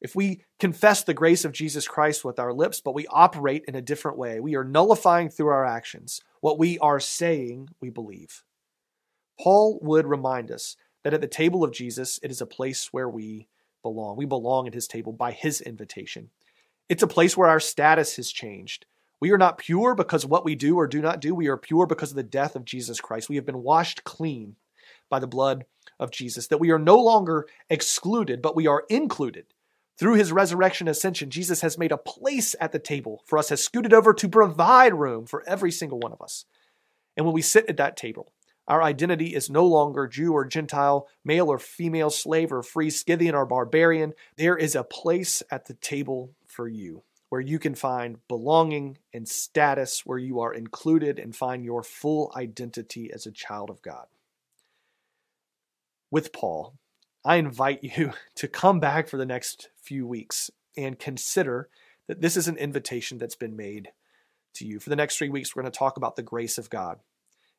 If 0.01 0.15
we 0.15 0.41
confess 0.59 1.03
the 1.03 1.13
grace 1.13 1.45
of 1.45 1.51
Jesus 1.51 1.87
Christ 1.87 2.25
with 2.25 2.39
our 2.39 2.51
lips, 2.51 2.81
but 2.81 2.95
we 2.95 3.05
operate 3.07 3.63
in 3.67 3.75
a 3.75 3.81
different 3.81 4.17
way, 4.17 4.39
we 4.39 4.55
are 4.55 4.63
nullifying 4.63 5.29
through 5.29 5.49
our 5.49 5.65
actions 5.65 6.21
what 6.39 6.57
we 6.57 6.79
are 6.79 6.99
saying 6.99 7.69
we 7.79 7.91
believe. 7.91 8.43
Paul 9.39 9.79
would 9.83 10.07
remind 10.07 10.51
us 10.51 10.75
that 11.03 11.13
at 11.13 11.21
the 11.21 11.27
table 11.27 11.63
of 11.63 11.71
Jesus, 11.71 12.19
it 12.23 12.31
is 12.31 12.41
a 12.41 12.47
place 12.47 12.89
where 12.91 13.09
we 13.09 13.47
belong. 13.83 14.17
We 14.17 14.25
belong 14.25 14.67
at 14.67 14.73
his 14.73 14.87
table 14.87 15.13
by 15.13 15.31
his 15.31 15.61
invitation. 15.61 16.29
It's 16.89 17.03
a 17.03 17.07
place 17.07 17.37
where 17.37 17.49
our 17.49 17.59
status 17.59 18.15
has 18.15 18.31
changed. 18.31 18.85
We 19.19 19.31
are 19.31 19.37
not 19.37 19.59
pure 19.59 19.93
because 19.93 20.25
what 20.25 20.43
we 20.43 20.55
do 20.55 20.77
or 20.77 20.87
do 20.87 20.99
not 20.99 21.21
do. 21.21 21.35
We 21.35 21.47
are 21.47 21.57
pure 21.57 21.85
because 21.85 22.09
of 22.09 22.15
the 22.15 22.23
death 22.23 22.55
of 22.55 22.65
Jesus 22.65 22.99
Christ. 22.99 23.29
We 23.29 23.35
have 23.35 23.45
been 23.45 23.61
washed 23.61 24.03
clean 24.03 24.55
by 25.09 25.19
the 25.19 25.27
blood 25.27 25.65
of 25.99 26.11
Jesus, 26.11 26.47
that 26.47 26.59
we 26.59 26.71
are 26.71 26.79
no 26.79 26.97
longer 26.97 27.47
excluded, 27.69 28.41
but 28.41 28.55
we 28.55 28.65
are 28.65 28.83
included. 28.89 29.45
Through 29.97 30.15
his 30.15 30.31
resurrection 30.31 30.87
ascension, 30.87 31.29
Jesus 31.29 31.61
has 31.61 31.77
made 31.77 31.91
a 31.91 31.97
place 31.97 32.55
at 32.59 32.71
the 32.71 32.79
table 32.79 33.21
for 33.25 33.37
us, 33.37 33.49
has 33.49 33.63
scooted 33.63 33.93
over 33.93 34.13
to 34.13 34.27
provide 34.27 34.93
room 34.93 35.25
for 35.25 35.43
every 35.47 35.71
single 35.71 35.99
one 35.99 36.11
of 36.11 36.21
us. 36.21 36.45
And 37.15 37.25
when 37.25 37.35
we 37.35 37.41
sit 37.41 37.69
at 37.69 37.77
that 37.77 37.97
table, 37.97 38.31
our 38.67 38.81
identity 38.81 39.35
is 39.35 39.49
no 39.49 39.65
longer 39.65 40.07
Jew 40.07 40.33
or 40.33 40.45
Gentile, 40.45 41.07
male 41.25 41.49
or 41.49 41.59
female, 41.59 42.09
slave 42.09 42.51
or 42.51 42.63
free, 42.63 42.89
Scythian 42.89 43.35
or 43.35 43.45
barbarian. 43.45 44.13
There 44.37 44.57
is 44.57 44.75
a 44.75 44.83
place 44.83 45.43
at 45.51 45.65
the 45.65 45.73
table 45.73 46.31
for 46.47 46.67
you 46.67 47.03
where 47.29 47.41
you 47.41 47.59
can 47.59 47.75
find 47.75 48.25
belonging 48.27 48.97
and 49.13 49.27
status, 49.27 50.05
where 50.05 50.17
you 50.17 50.41
are 50.41 50.53
included 50.53 51.17
and 51.17 51.35
find 51.35 51.63
your 51.63 51.81
full 51.81 52.31
identity 52.35 53.11
as 53.11 53.25
a 53.25 53.31
child 53.31 53.69
of 53.69 53.81
God. 53.81 54.05
With 56.11 56.33
Paul, 56.33 56.75
I 57.23 57.37
invite 57.37 57.83
you 57.97 58.13
to 58.35 58.47
come 58.47 58.79
back 58.79 59.07
for 59.07 59.17
the 59.17 59.25
next 59.25 59.69
few 59.81 60.05
weeks 60.07 60.51
and 60.77 60.97
consider 60.97 61.69
that 62.07 62.21
this 62.21 62.37
is 62.37 62.47
an 62.47 62.57
invitation 62.57 63.17
that's 63.17 63.35
been 63.35 63.55
made 63.55 63.89
to 64.55 64.65
you. 64.65 64.79
For 64.79 64.89
the 64.89 64.95
next 64.95 65.17
three 65.17 65.29
weeks, 65.29 65.55
we're 65.55 65.61
going 65.61 65.71
to 65.71 65.77
talk 65.77 65.97
about 65.97 66.15
the 66.15 66.23
grace 66.23 66.57
of 66.57 66.69
God. 66.69 66.99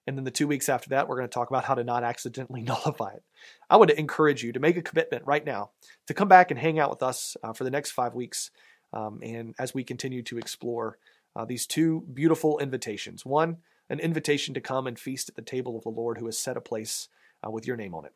And 0.06 0.16
then 0.16 0.24
the 0.24 0.32
two 0.32 0.48
weeks 0.48 0.68
after 0.68 0.90
that, 0.90 1.08
we're 1.08 1.16
going 1.16 1.28
to 1.28 1.32
talk 1.32 1.48
about 1.48 1.64
how 1.64 1.74
to 1.74 1.84
not 1.84 2.02
accidentally 2.02 2.60
nullify 2.62 3.12
it. 3.12 3.22
I 3.70 3.76
would 3.76 3.90
encourage 3.90 4.42
you 4.42 4.52
to 4.52 4.60
make 4.60 4.76
a 4.76 4.82
commitment 4.82 5.24
right 5.26 5.44
now 5.44 5.70
to 6.06 6.14
come 6.14 6.28
back 6.28 6.50
and 6.50 6.58
hang 6.58 6.78
out 6.78 6.90
with 6.90 7.02
us 7.02 7.36
uh, 7.42 7.52
for 7.52 7.64
the 7.64 7.70
next 7.70 7.92
five 7.92 8.14
weeks. 8.14 8.50
Um, 8.92 9.20
and 9.22 9.54
as 9.58 9.72
we 9.72 9.84
continue 9.84 10.22
to 10.24 10.38
explore 10.38 10.98
uh, 11.34 11.44
these 11.44 11.66
two 11.66 12.02
beautiful 12.12 12.58
invitations 12.58 13.24
one, 13.24 13.58
an 13.88 14.00
invitation 14.00 14.54
to 14.54 14.60
come 14.60 14.86
and 14.86 14.98
feast 14.98 15.28
at 15.28 15.36
the 15.36 15.42
table 15.42 15.76
of 15.76 15.82
the 15.82 15.90
Lord 15.90 16.18
who 16.18 16.26
has 16.26 16.38
set 16.38 16.56
a 16.56 16.60
place 16.60 17.08
uh, 17.46 17.50
with 17.50 17.66
your 17.66 17.76
name 17.76 17.94
on 17.94 18.04
it. 18.04 18.12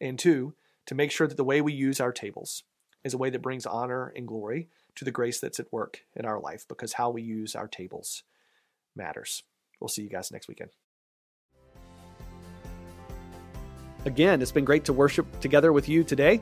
And 0.00 0.18
two, 0.18 0.54
to 0.86 0.94
make 0.94 1.10
sure 1.10 1.26
that 1.26 1.36
the 1.36 1.44
way 1.44 1.60
we 1.60 1.72
use 1.72 2.00
our 2.00 2.12
tables 2.12 2.62
is 3.04 3.14
a 3.14 3.18
way 3.18 3.30
that 3.30 3.42
brings 3.42 3.66
honor 3.66 4.12
and 4.16 4.26
glory 4.26 4.68
to 4.96 5.04
the 5.04 5.10
grace 5.10 5.40
that's 5.40 5.60
at 5.60 5.72
work 5.72 6.00
in 6.16 6.24
our 6.24 6.40
life 6.40 6.66
because 6.68 6.94
how 6.94 7.10
we 7.10 7.22
use 7.22 7.54
our 7.54 7.68
tables 7.68 8.22
matters. 8.96 9.42
We'll 9.80 9.88
see 9.88 10.02
you 10.02 10.08
guys 10.08 10.32
next 10.32 10.48
weekend. 10.48 10.70
Again, 14.04 14.40
it's 14.42 14.52
been 14.52 14.64
great 14.64 14.84
to 14.84 14.92
worship 14.92 15.40
together 15.40 15.72
with 15.72 15.88
you 15.88 16.04
today. 16.04 16.40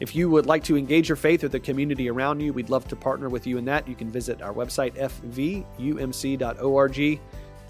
If 0.00 0.16
you 0.16 0.30
would 0.30 0.46
like 0.46 0.64
to 0.64 0.76
engage 0.76 1.08
your 1.08 1.16
faith 1.16 1.42
with 1.42 1.52
the 1.52 1.60
community 1.60 2.10
around 2.10 2.40
you, 2.40 2.52
we'd 2.52 2.70
love 2.70 2.88
to 2.88 2.96
partner 2.96 3.28
with 3.28 3.46
you 3.46 3.58
in 3.58 3.64
that. 3.66 3.86
You 3.86 3.94
can 3.94 4.10
visit 4.10 4.42
our 4.42 4.52
website, 4.52 4.96
fvumc.org, 4.96 5.60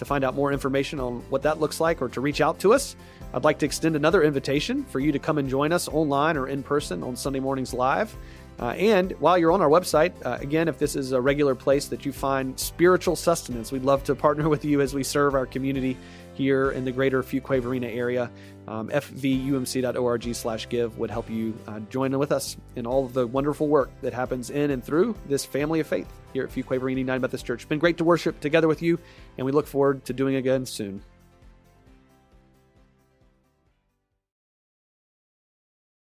to 0.03 0.09
find 0.09 0.25
out 0.25 0.35
more 0.35 0.53
information 0.53 0.99
on 0.99 1.21
what 1.31 1.43
that 1.43 1.61
looks 1.61 1.81
like 1.81 2.03
or 2.03 2.09
to 2.09 2.21
reach 2.21 2.41
out 2.41 2.59
to 2.61 2.75
us. 2.75 2.97
I'd 3.33 3.45
like 3.45 3.59
to 3.61 3.67
extend 3.67 3.97
another 3.97 4.23
invitation 4.23 4.85
for 4.85 5.01
you 5.01 5.13
to 5.13 5.19
come 5.19 5.39
and 5.39 5.49
join 5.49 5.73
us 5.73 5.89
online 5.89 6.37
or 6.37 6.49
in 6.49 6.63
person 6.63 7.03
on 7.03 7.17
Sunday 7.17 7.41
mornings 7.41 7.73
live. 7.73 8.15
Uh, 8.61 8.71
and 8.71 9.13
while 9.13 9.39
you're 9.39 9.53
on 9.53 9.63
our 9.63 9.69
website, 9.69 10.13
uh, 10.25 10.39
again, 10.41 10.69
if 10.69 10.79
this 10.79 10.95
is 10.95 11.13
a 11.13 11.21
regular 11.21 11.55
place 11.55 11.87
that 11.87 12.05
you 12.05 12.13
find 12.13 12.59
spiritual 12.59 13.17
sustenance, 13.17 13.73
we'd 13.73 13.85
love 13.85 14.05
to 14.05 14.15
partner 14.15 14.49
with 14.55 14.65
you 14.65 14.81
as 14.81 14.93
we 14.93 15.03
serve 15.03 15.35
our 15.35 15.47
community 15.47 15.97
here 16.35 16.71
in 16.71 16.85
the 16.85 16.93
greater 16.93 17.23
Fuquay-Varina 17.23 17.87
area. 17.87 18.31
Um, 18.69 18.89
fvumc.org 18.89 20.35
slash 20.35 20.69
give 20.69 20.99
would 20.99 21.11
help 21.11 21.29
you 21.29 21.59
uh, 21.67 21.81
join 21.91 22.17
with 22.19 22.33
us 22.33 22.57
in 22.77 22.87
all 22.87 23.05
of 23.05 23.13
the 23.13 23.27
wonderful 23.27 23.69
work 23.69 23.91
that 24.03 24.13
happens 24.13 24.51
in 24.51 24.71
and 24.71 24.85
through 24.85 25.17
this 25.27 25.45
family 25.45 25.81
of 25.81 25.87
faith 25.87 26.09
here 26.33 26.45
at 26.45 26.51
Fuquay-Varina 26.51 27.01
United 27.01 27.21
Methodist 27.21 27.47
Church. 27.47 27.63
It's 27.63 27.69
been 27.69 27.79
great 27.79 27.99
to 27.99 28.05
worship 28.05 28.41
together 28.41 28.69
with 28.69 28.83
you, 28.83 28.99
and 29.37 29.45
we 29.45 29.53
look 29.53 29.67
forward 29.67 30.05
to 30.07 30.13
doing 30.13 30.37
again 30.37 30.65
soon. 30.65 31.03